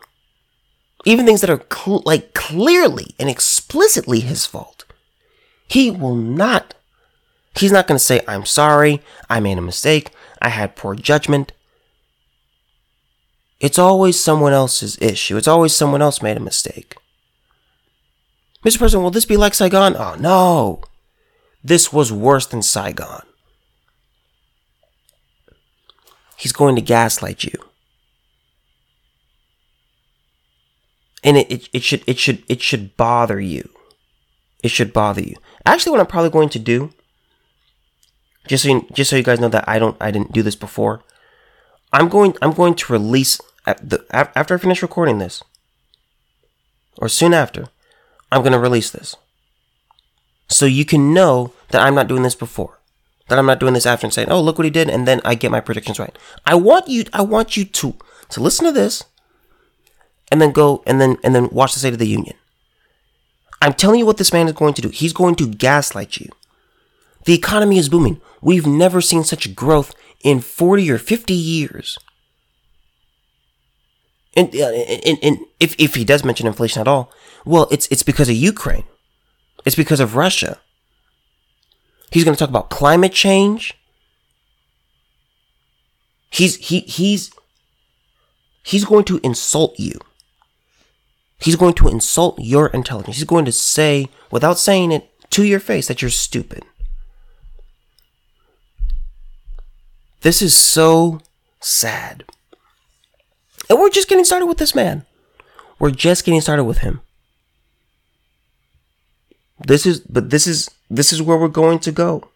Even 1.03 1.25
things 1.25 1.41
that 1.41 1.49
are 1.49 1.65
cl- 1.69 2.01
like 2.05 2.33
clearly 2.33 3.07
and 3.19 3.29
explicitly 3.29 4.21
his 4.21 4.45
fault. 4.45 4.85
He 5.67 5.91
will 5.91 6.15
not 6.15 6.73
He's 7.57 7.73
not 7.73 7.85
going 7.85 7.97
to 7.97 8.03
say, 8.03 8.21
I'm 8.29 8.45
sorry, 8.45 9.01
I 9.29 9.41
made 9.41 9.57
a 9.57 9.61
mistake, 9.61 10.11
I 10.41 10.49
had 10.49 10.77
poor 10.77 10.95
judgment. 10.95 11.51
It's 13.59 13.77
always 13.77 14.17
someone 14.17 14.53
else's 14.53 14.97
issue. 15.01 15.35
It's 15.35 15.49
always 15.49 15.75
someone 15.75 16.01
else 16.01 16.21
made 16.21 16.37
a 16.37 16.39
mistake. 16.39 16.95
Mr. 18.63 18.77
President, 18.77 19.03
will 19.03 19.11
this 19.11 19.25
be 19.25 19.35
like 19.35 19.53
Saigon? 19.53 19.97
Oh, 19.97 20.15
no. 20.15 20.83
This 21.63 21.93
was 21.93 22.11
worse 22.11 22.45
than 22.45 22.61
Saigon. 22.61 23.23
He's 26.37 26.51
going 26.51 26.75
to 26.75 26.81
gaslight 26.81 27.43
you. 27.43 27.53
And 31.23 31.37
it, 31.37 31.49
it, 31.49 31.69
it 31.71 31.83
should 31.83 32.03
it 32.05 32.19
should 32.19 32.43
it 32.49 32.61
should 32.61 32.97
bother 32.97 33.39
you. 33.39 33.69
It 34.61 34.71
should 34.71 34.91
bother 34.91 35.21
you. 35.21 35.37
Actually, 35.65 35.91
what 35.91 36.01
I'm 36.01 36.07
probably 36.07 36.29
going 36.29 36.49
to 36.49 36.59
do 36.59 36.91
just 38.47 38.63
so 38.63 38.69
you, 38.69 38.87
just 38.91 39.09
so 39.09 39.15
you 39.15 39.23
guys 39.23 39.39
know 39.39 39.49
that 39.49 39.67
I 39.67 39.79
don't 39.79 39.95
I 40.01 40.11
didn't 40.11 40.33
do 40.33 40.43
this 40.43 40.55
before. 40.55 41.01
I'm 41.93 42.09
going 42.09 42.35
I'm 42.41 42.53
going 42.53 42.75
to 42.75 42.91
release 42.91 43.39
the, 43.65 44.05
after 44.11 44.55
I 44.55 44.57
finish 44.57 44.81
recording 44.81 45.19
this, 45.19 45.41
or 46.97 47.07
soon 47.07 47.33
after, 47.33 47.69
I'm 48.31 48.41
going 48.41 48.51
to 48.51 48.59
release 48.59 48.89
this. 48.89 49.15
So 50.47 50.65
you 50.65 50.85
can 50.85 51.13
know 51.13 51.53
that 51.69 51.81
I'm 51.81 51.95
not 51.95 52.07
doing 52.07 52.23
this 52.23 52.35
before, 52.35 52.79
that 53.27 53.39
I'm 53.39 53.45
not 53.45 53.59
doing 53.59 53.73
this 53.73 53.85
after 53.85 54.05
and 54.05 54.13
saying, 54.13 54.29
"Oh, 54.29 54.41
look 54.41 54.57
what 54.57 54.65
he 54.65 54.71
did," 54.71 54.89
and 54.89 55.07
then 55.07 55.21
I 55.25 55.35
get 55.35 55.51
my 55.51 55.59
predictions 55.59 55.99
right. 55.99 56.15
I 56.45 56.55
want 56.55 56.87
you 56.87 57.05
I 57.13 57.21
want 57.21 57.57
you 57.57 57.65
to 57.65 57.95
to 58.29 58.41
listen 58.41 58.65
to 58.65 58.71
this, 58.71 59.03
and 60.31 60.41
then 60.41 60.51
go 60.51 60.83
and 60.85 60.99
then 60.99 61.17
and 61.23 61.33
then 61.33 61.49
watch 61.49 61.73
the 61.73 61.79
State 61.79 61.93
of 61.93 61.99
the 61.99 62.07
Union. 62.07 62.35
I'm 63.61 63.73
telling 63.73 63.99
you 63.99 64.05
what 64.05 64.17
this 64.17 64.33
man 64.33 64.47
is 64.47 64.53
going 64.53 64.73
to 64.73 64.81
do. 64.81 64.89
He's 64.89 65.13
going 65.13 65.35
to 65.35 65.47
gaslight 65.47 66.17
you. 66.17 66.29
The 67.23 67.33
economy 67.33 67.77
is 67.77 67.87
booming. 67.87 68.19
We've 68.41 68.67
never 68.67 68.99
seen 68.99 69.23
such 69.23 69.55
growth 69.55 69.95
in 70.21 70.41
40 70.41 70.91
or 70.91 70.97
50 70.97 71.33
years. 71.33 71.97
And, 74.35 74.53
uh, 74.53 74.67
and, 74.69 75.17
and 75.21 75.37
if, 75.59 75.75
if 75.79 75.95
he 75.95 76.03
does 76.03 76.25
mention 76.25 76.47
inflation 76.47 76.81
at 76.81 76.87
all, 76.87 77.11
well, 77.45 77.67
it's, 77.71 77.87
it's 77.87 78.03
because 78.03 78.27
of 78.27 78.35
Ukraine. 78.35 78.83
It's 79.65 79.75
because 79.75 79.99
of 79.99 80.15
Russia. 80.15 80.59
He's 82.11 82.23
going 82.23 82.35
to 82.35 82.39
talk 82.39 82.49
about 82.49 82.69
climate 82.69 83.13
change. 83.13 83.73
He's, 86.29 86.55
he, 86.57 86.81
he's, 86.81 87.31
he's 88.63 88.85
going 88.85 89.05
to 89.05 89.19
insult 89.23 89.79
you. 89.79 89.99
He's 91.39 91.55
going 91.55 91.73
to 91.75 91.87
insult 91.87 92.39
your 92.39 92.67
intelligence. 92.67 93.17
He's 93.17 93.25
going 93.25 93.45
to 93.45 93.51
say, 93.51 94.09
without 94.31 94.57
saying 94.57 94.91
it 94.91 95.09
to 95.31 95.43
your 95.43 95.59
face, 95.59 95.87
that 95.87 96.01
you're 96.01 96.11
stupid. 96.11 96.63
This 100.21 100.41
is 100.41 100.55
so 100.55 101.19
sad. 101.59 102.23
And 103.69 103.79
we're 103.79 103.89
just 103.89 104.07
getting 104.07 104.25
started 104.25 104.45
with 104.45 104.57
this 104.57 104.73
man. 104.73 105.05
We're 105.79 105.91
just 105.91 106.23
getting 106.25 106.41
started 106.41 106.63
with 106.63 106.79
him. 106.79 107.01
This 109.59 109.85
is 109.85 109.99
but 110.01 110.29
this 110.29 110.47
is 110.47 110.69
this 110.89 111.13
is 111.13 111.21
where 111.21 111.37
we're 111.37 111.47
going 111.47 111.79
to 111.79 111.91
go. 111.91 112.29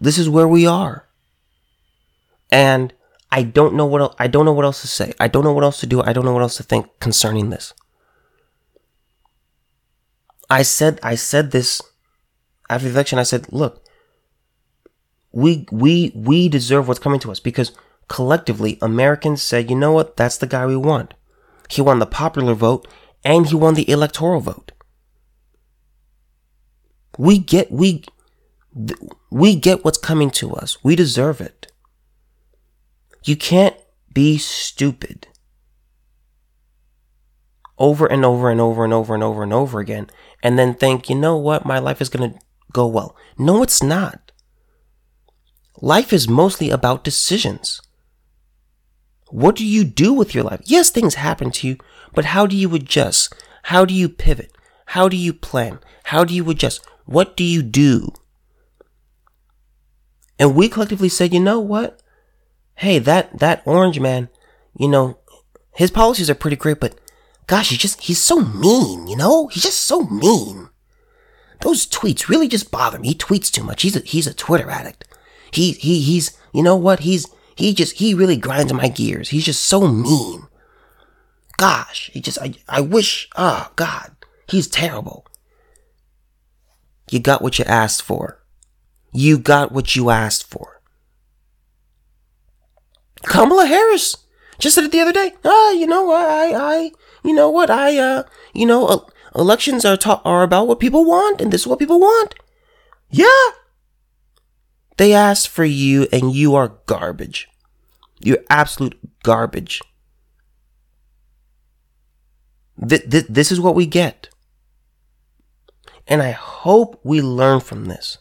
This 0.00 0.18
is 0.18 0.28
where 0.28 0.48
we 0.48 0.66
are. 0.66 1.06
And 2.50 2.92
I 3.32 3.42
don't 3.42 3.74
know 3.74 3.86
what 3.86 4.14
I 4.18 4.26
don't 4.26 4.44
know 4.44 4.52
what 4.52 4.64
else 4.64 4.80
to 4.82 4.88
say. 4.88 5.12
I 5.20 5.28
don't 5.28 5.44
know 5.44 5.52
what 5.52 5.64
else 5.64 5.80
to 5.80 5.86
do. 5.86 6.02
I 6.02 6.12
don't 6.12 6.24
know 6.24 6.32
what 6.32 6.42
else 6.42 6.56
to 6.56 6.62
think 6.62 6.86
concerning 7.00 7.50
this. 7.50 7.72
I 10.48 10.62
said 10.62 10.98
I 11.02 11.14
said 11.14 11.52
this 11.52 11.80
after 12.68 12.88
the 12.88 12.94
election. 12.94 13.18
I 13.18 13.24
said, 13.24 13.52
look, 13.52 13.84
we 15.32 15.66
we 15.70 16.12
we 16.14 16.48
deserve 16.48 16.88
what's 16.88 17.00
coming 17.00 17.20
to 17.20 17.30
us 17.30 17.40
because 17.40 17.72
collectively 18.08 18.78
Americans 18.82 19.42
said, 19.42 19.70
you 19.70 19.76
know 19.76 19.92
what, 19.92 20.16
that's 20.16 20.36
the 20.36 20.46
guy 20.46 20.66
we 20.66 20.76
want. 20.76 21.14
He 21.68 21.80
won 21.80 22.00
the 22.00 22.06
popular 22.06 22.54
vote 22.54 22.88
and 23.24 23.46
he 23.46 23.54
won 23.54 23.74
the 23.74 23.88
electoral 23.88 24.40
vote. 24.40 24.72
We 27.20 27.36
get 27.36 27.70
we 27.70 28.02
we 29.30 29.54
get 29.54 29.84
what's 29.84 29.98
coming 29.98 30.30
to 30.30 30.54
us. 30.54 30.82
We 30.82 30.96
deserve 30.96 31.42
it. 31.42 31.70
You 33.24 33.36
can't 33.36 33.76
be 34.14 34.38
stupid 34.38 35.28
over 37.78 38.06
and 38.06 38.24
over 38.24 38.50
and 38.50 38.58
over 38.58 38.84
and 38.84 38.94
over 38.94 39.12
and 39.12 39.22
over 39.22 39.42
and 39.42 39.52
over 39.52 39.80
again 39.80 40.08
and 40.42 40.58
then 40.58 40.72
think, 40.72 41.10
you 41.10 41.14
know 41.14 41.36
what, 41.36 41.66
my 41.66 41.78
life 41.78 42.00
is 42.00 42.08
going 42.08 42.32
to 42.32 42.38
go 42.72 42.86
well. 42.86 43.14
No, 43.36 43.62
it's 43.62 43.82
not. 43.82 44.32
Life 45.82 46.14
is 46.14 46.26
mostly 46.26 46.70
about 46.70 47.04
decisions. 47.04 47.82
What 49.28 49.56
do 49.56 49.66
you 49.66 49.84
do 49.84 50.14
with 50.14 50.34
your 50.34 50.44
life? 50.44 50.62
Yes, 50.64 50.88
things 50.88 51.16
happen 51.16 51.50
to 51.50 51.68
you, 51.68 51.76
but 52.14 52.24
how 52.26 52.46
do 52.46 52.56
you 52.56 52.74
adjust? 52.74 53.34
How 53.64 53.84
do 53.84 53.92
you 53.92 54.08
pivot? 54.08 54.52
How 54.86 55.06
do 55.08 55.18
you 55.18 55.34
plan? 55.34 55.80
How 56.04 56.24
do 56.24 56.34
you 56.34 56.48
adjust? 56.50 56.80
What 57.06 57.36
do 57.36 57.44
you 57.44 57.62
do? 57.62 58.12
And 60.38 60.54
we 60.54 60.68
collectively 60.68 61.08
said, 61.08 61.34
you 61.34 61.40
know 61.40 61.60
what? 61.60 62.00
Hey, 62.76 62.98
that, 62.98 63.38
that 63.38 63.62
orange 63.66 64.00
man, 64.00 64.30
you 64.78 64.88
know, 64.88 65.18
his 65.74 65.90
policies 65.90 66.30
are 66.30 66.34
pretty 66.34 66.56
great, 66.56 66.80
but 66.80 66.94
gosh, 67.46 67.70
he's 67.70 67.78
just, 67.78 68.02
he's 68.02 68.22
so 68.22 68.40
mean, 68.40 69.06
you 69.06 69.16
know? 69.16 69.48
He's 69.48 69.64
just 69.64 69.82
so 69.82 70.04
mean. 70.04 70.70
Those 71.60 71.86
tweets 71.86 72.28
really 72.28 72.48
just 72.48 72.70
bother 72.70 72.98
me. 72.98 73.08
He 73.08 73.14
tweets 73.14 73.50
too 73.50 73.62
much. 73.62 73.82
He's 73.82 73.96
a, 73.96 74.00
he's 74.00 74.26
a 74.26 74.34
Twitter 74.34 74.70
addict. 74.70 75.04
He 75.50 75.72
he 75.72 76.00
he's 76.00 76.36
you 76.52 76.62
know 76.62 76.76
what? 76.76 77.00
He's 77.00 77.26
he 77.54 77.74
just 77.74 77.98
he 77.98 78.14
really 78.14 78.36
grinds 78.36 78.72
my 78.72 78.88
gears. 78.88 79.30
He's 79.30 79.44
just 79.44 79.64
so 79.64 79.86
mean. 79.86 80.46
Gosh, 81.56 82.10
he 82.12 82.20
just 82.20 82.38
I 82.40 82.54
I 82.68 82.80
wish 82.80 83.28
oh 83.36 83.70
God, 83.76 84.12
he's 84.48 84.68
terrible. 84.68 85.26
You 87.10 87.18
got 87.18 87.42
what 87.42 87.58
you 87.58 87.64
asked 87.66 88.02
for. 88.02 88.40
You 89.12 89.38
got 89.38 89.72
what 89.72 89.96
you 89.96 90.10
asked 90.10 90.48
for. 90.48 90.80
Kamala 93.24 93.66
Harris 93.66 94.16
just 94.58 94.74
said 94.74 94.84
it 94.84 94.92
the 94.92 95.00
other 95.00 95.12
day. 95.12 95.34
Ah, 95.44 95.72
you 95.72 95.86
know, 95.86 96.10
I, 96.12 96.52
I, 96.54 96.90
you 97.24 97.34
know 97.34 97.50
what, 97.50 97.70
I, 97.70 97.98
uh, 97.98 98.22
you 98.54 98.64
know, 98.64 98.86
uh, 98.86 98.98
elections 99.34 99.84
are 99.84 99.96
ta- 99.96 100.22
are 100.24 100.42
about 100.42 100.68
what 100.68 100.80
people 100.80 101.04
want, 101.04 101.40
and 101.40 101.52
this 101.52 101.62
is 101.62 101.66
what 101.66 101.78
people 101.78 102.00
want. 102.00 102.34
Yeah. 103.10 103.50
They 104.96 105.12
asked 105.12 105.48
for 105.48 105.64
you, 105.64 106.06
and 106.12 106.34
you 106.34 106.54
are 106.54 106.76
garbage. 106.86 107.48
You're 108.20 108.44
absolute 108.48 108.98
garbage. 109.22 109.80
Th- 112.86 113.10
th- 113.10 113.26
this 113.28 113.50
is 113.50 113.60
what 113.60 113.74
we 113.74 113.86
get. 113.86 114.28
And 116.10 116.20
I 116.22 116.32
hope 116.32 117.00
we 117.04 117.22
learn 117.22 117.60
from 117.60 117.84
this. 117.84 118.18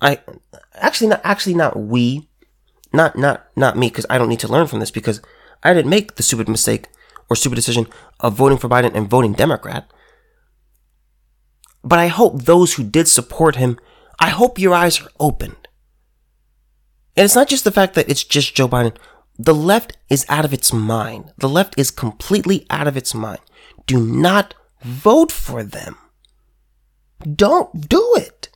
I 0.00 0.20
actually 0.74 1.08
not 1.08 1.20
actually 1.24 1.54
not 1.54 1.76
we, 1.76 2.28
not 2.92 3.18
not 3.18 3.46
not 3.56 3.76
me 3.76 3.88
because 3.88 4.06
I 4.08 4.16
don't 4.16 4.28
need 4.28 4.40
to 4.40 4.48
learn 4.48 4.68
from 4.68 4.78
this 4.78 4.92
because 4.92 5.20
I 5.64 5.74
didn't 5.74 5.90
make 5.90 6.14
the 6.14 6.22
stupid 6.22 6.48
mistake 6.48 6.86
or 7.28 7.36
stupid 7.36 7.56
decision 7.56 7.88
of 8.20 8.34
voting 8.34 8.58
for 8.58 8.68
Biden 8.68 8.94
and 8.94 9.10
voting 9.10 9.32
Democrat. 9.32 9.90
But 11.82 11.98
I 11.98 12.06
hope 12.06 12.42
those 12.42 12.74
who 12.74 12.84
did 12.84 13.08
support 13.08 13.56
him, 13.56 13.78
I 14.20 14.28
hope 14.30 14.58
your 14.58 14.74
eyes 14.74 15.00
are 15.00 15.10
opened. 15.18 15.68
And 17.16 17.24
it's 17.24 17.34
not 17.34 17.48
just 17.48 17.64
the 17.64 17.72
fact 17.72 17.94
that 17.94 18.08
it's 18.08 18.24
just 18.24 18.54
Joe 18.54 18.68
Biden. 18.68 18.96
The 19.36 19.54
left 19.54 19.96
is 20.08 20.24
out 20.28 20.44
of 20.44 20.52
its 20.52 20.72
mind. 20.72 21.32
The 21.38 21.48
left 21.48 21.76
is 21.76 21.90
completely 21.90 22.66
out 22.70 22.86
of 22.86 22.96
its 22.96 23.14
mind. 23.14 23.40
Do 23.86 24.00
not 24.00 24.54
vote 24.82 25.32
for 25.32 25.64
them. 25.64 25.96
Don't 27.22 27.88
do 27.88 28.14
it. 28.16 28.48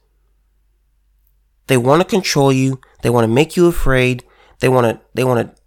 They 1.67 1.77
want 1.77 2.03
to 2.03 2.09
control 2.09 2.53
you. 2.53 2.81
They 3.03 3.11
want 3.11 3.25
to 3.25 3.33
make 3.33 3.57
you 3.57 3.67
afraid. 3.67 4.25
They 4.61 4.69
want 4.69 4.87
to, 4.87 5.01
they 5.15 5.25
want 5.25 5.55
to 5.55 5.63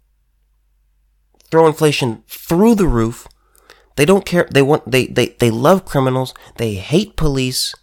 throw 1.50 1.66
inflation 1.66 2.22
through 2.26 2.74
the 2.74 2.86
roof. 2.86 3.26
They 3.96 4.04
don't 4.04 4.24
care. 4.24 4.48
They 4.50 4.62
want, 4.62 4.90
they, 4.90 5.06
they, 5.06 5.26
they 5.38 5.50
love 5.50 5.84
criminals. 5.84 6.34
They 6.56 6.74
hate 6.74 7.16
police. 7.16 7.74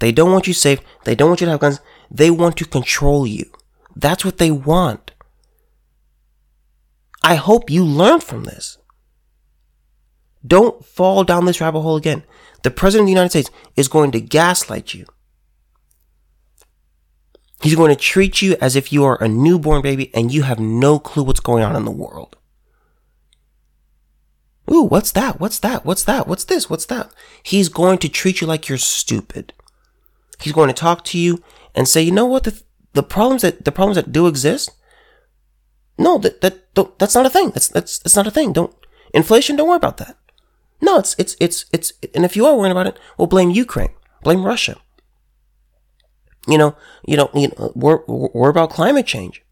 They 0.00 0.12
don't 0.12 0.32
want 0.32 0.46
you 0.46 0.54
safe. 0.54 0.80
They 1.04 1.14
don't 1.14 1.28
want 1.28 1.40
you 1.40 1.46
to 1.46 1.52
have 1.52 1.60
guns. 1.60 1.80
They 2.10 2.30
want 2.30 2.56
to 2.58 2.64
control 2.64 3.26
you. 3.26 3.50
That's 3.94 4.24
what 4.24 4.38
they 4.38 4.50
want. 4.50 5.12
I 7.22 7.34
hope 7.34 7.70
you 7.70 7.84
learn 7.84 8.20
from 8.20 8.44
this. 8.44 8.78
Don't 10.46 10.84
fall 10.84 11.22
down 11.22 11.44
this 11.44 11.60
rabbit 11.60 11.80
hole 11.80 11.96
again. 11.96 12.24
The 12.62 12.70
President 12.70 13.04
of 13.04 13.06
the 13.06 13.12
United 13.12 13.30
States 13.30 13.50
is 13.76 13.88
going 13.88 14.12
to 14.12 14.20
gaslight 14.20 14.94
you. 14.94 15.06
He's 17.62 17.74
going 17.74 17.90
to 17.90 17.96
treat 17.96 18.40
you 18.40 18.56
as 18.60 18.74
if 18.76 18.92
you 18.92 19.04
are 19.04 19.22
a 19.22 19.28
newborn 19.28 19.82
baby 19.82 20.10
and 20.14 20.32
you 20.32 20.42
have 20.42 20.58
no 20.58 20.98
clue 20.98 21.22
what's 21.22 21.40
going 21.40 21.62
on 21.62 21.76
in 21.76 21.84
the 21.84 21.90
world. 21.90 22.36
Ooh, 24.70 24.84
what's 24.84 25.12
that? 25.12 25.40
What's 25.40 25.58
that? 25.58 25.84
What's 25.84 26.04
that? 26.04 26.26
What's 26.26 26.44
this? 26.44 26.70
What's 26.70 26.86
that? 26.86 27.10
He's 27.42 27.68
going 27.68 27.98
to 27.98 28.08
treat 28.08 28.40
you 28.40 28.46
like 28.46 28.68
you're 28.68 28.78
stupid. 28.78 29.52
He's 30.40 30.52
going 30.52 30.68
to 30.68 30.74
talk 30.74 31.04
to 31.06 31.18
you 31.18 31.42
and 31.74 31.88
say, 31.88 32.02
you 32.02 32.12
know 32.12 32.26
what? 32.26 32.44
The, 32.44 32.62
the 32.92 33.02
problems 33.02 33.42
that 33.42 33.64
the 33.64 33.72
problems 33.72 33.96
that 33.96 34.12
do 34.12 34.26
exist. 34.26 34.70
No, 35.98 36.18
that 36.18 36.40
that 36.40 36.74
that's 36.98 37.14
not 37.14 37.26
a 37.26 37.30
thing. 37.30 37.50
That's 37.50 37.68
that's 37.68 37.98
that's 37.98 38.16
not 38.16 38.26
a 38.26 38.30
thing. 38.30 38.52
Don't 38.52 38.74
inflation. 39.12 39.56
Don't 39.56 39.68
worry 39.68 39.76
about 39.76 39.98
that. 39.98 40.16
No, 40.80 40.98
it's 40.98 41.14
it's 41.18 41.36
it's 41.40 41.64
it's. 41.72 41.92
And 42.14 42.24
if 42.24 42.36
you 42.36 42.46
are 42.46 42.56
worrying 42.56 42.72
about 42.72 42.86
it, 42.86 42.98
well, 43.18 43.26
blame 43.26 43.50
Ukraine, 43.50 43.90
blame 44.22 44.44
Russia. 44.44 44.76
You 46.48 46.58
know, 46.58 46.76
you 47.06 47.16
know, 47.16 47.30
you 47.34 47.52
we're 47.74 48.00
we're 48.06 48.48
about 48.48 48.70
climate 48.70 49.06
change. 49.06 49.42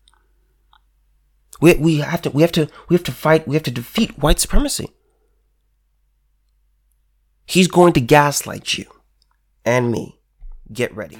We 1.60 1.74
we 1.74 1.96
have 1.98 2.22
to 2.22 2.30
we 2.30 2.42
have 2.42 2.52
to 2.52 2.68
we 2.88 2.94
have 2.94 3.04
to 3.04 3.12
fight. 3.12 3.46
We 3.46 3.56
have 3.56 3.62
to 3.64 3.70
defeat 3.70 4.18
white 4.18 4.40
supremacy. 4.40 4.90
He's 7.46 7.68
going 7.68 7.92
to 7.94 8.00
gaslight 8.00 8.76
you 8.76 8.86
and 9.64 9.90
me. 9.90 10.20
Get 10.72 10.94
ready. 10.94 11.16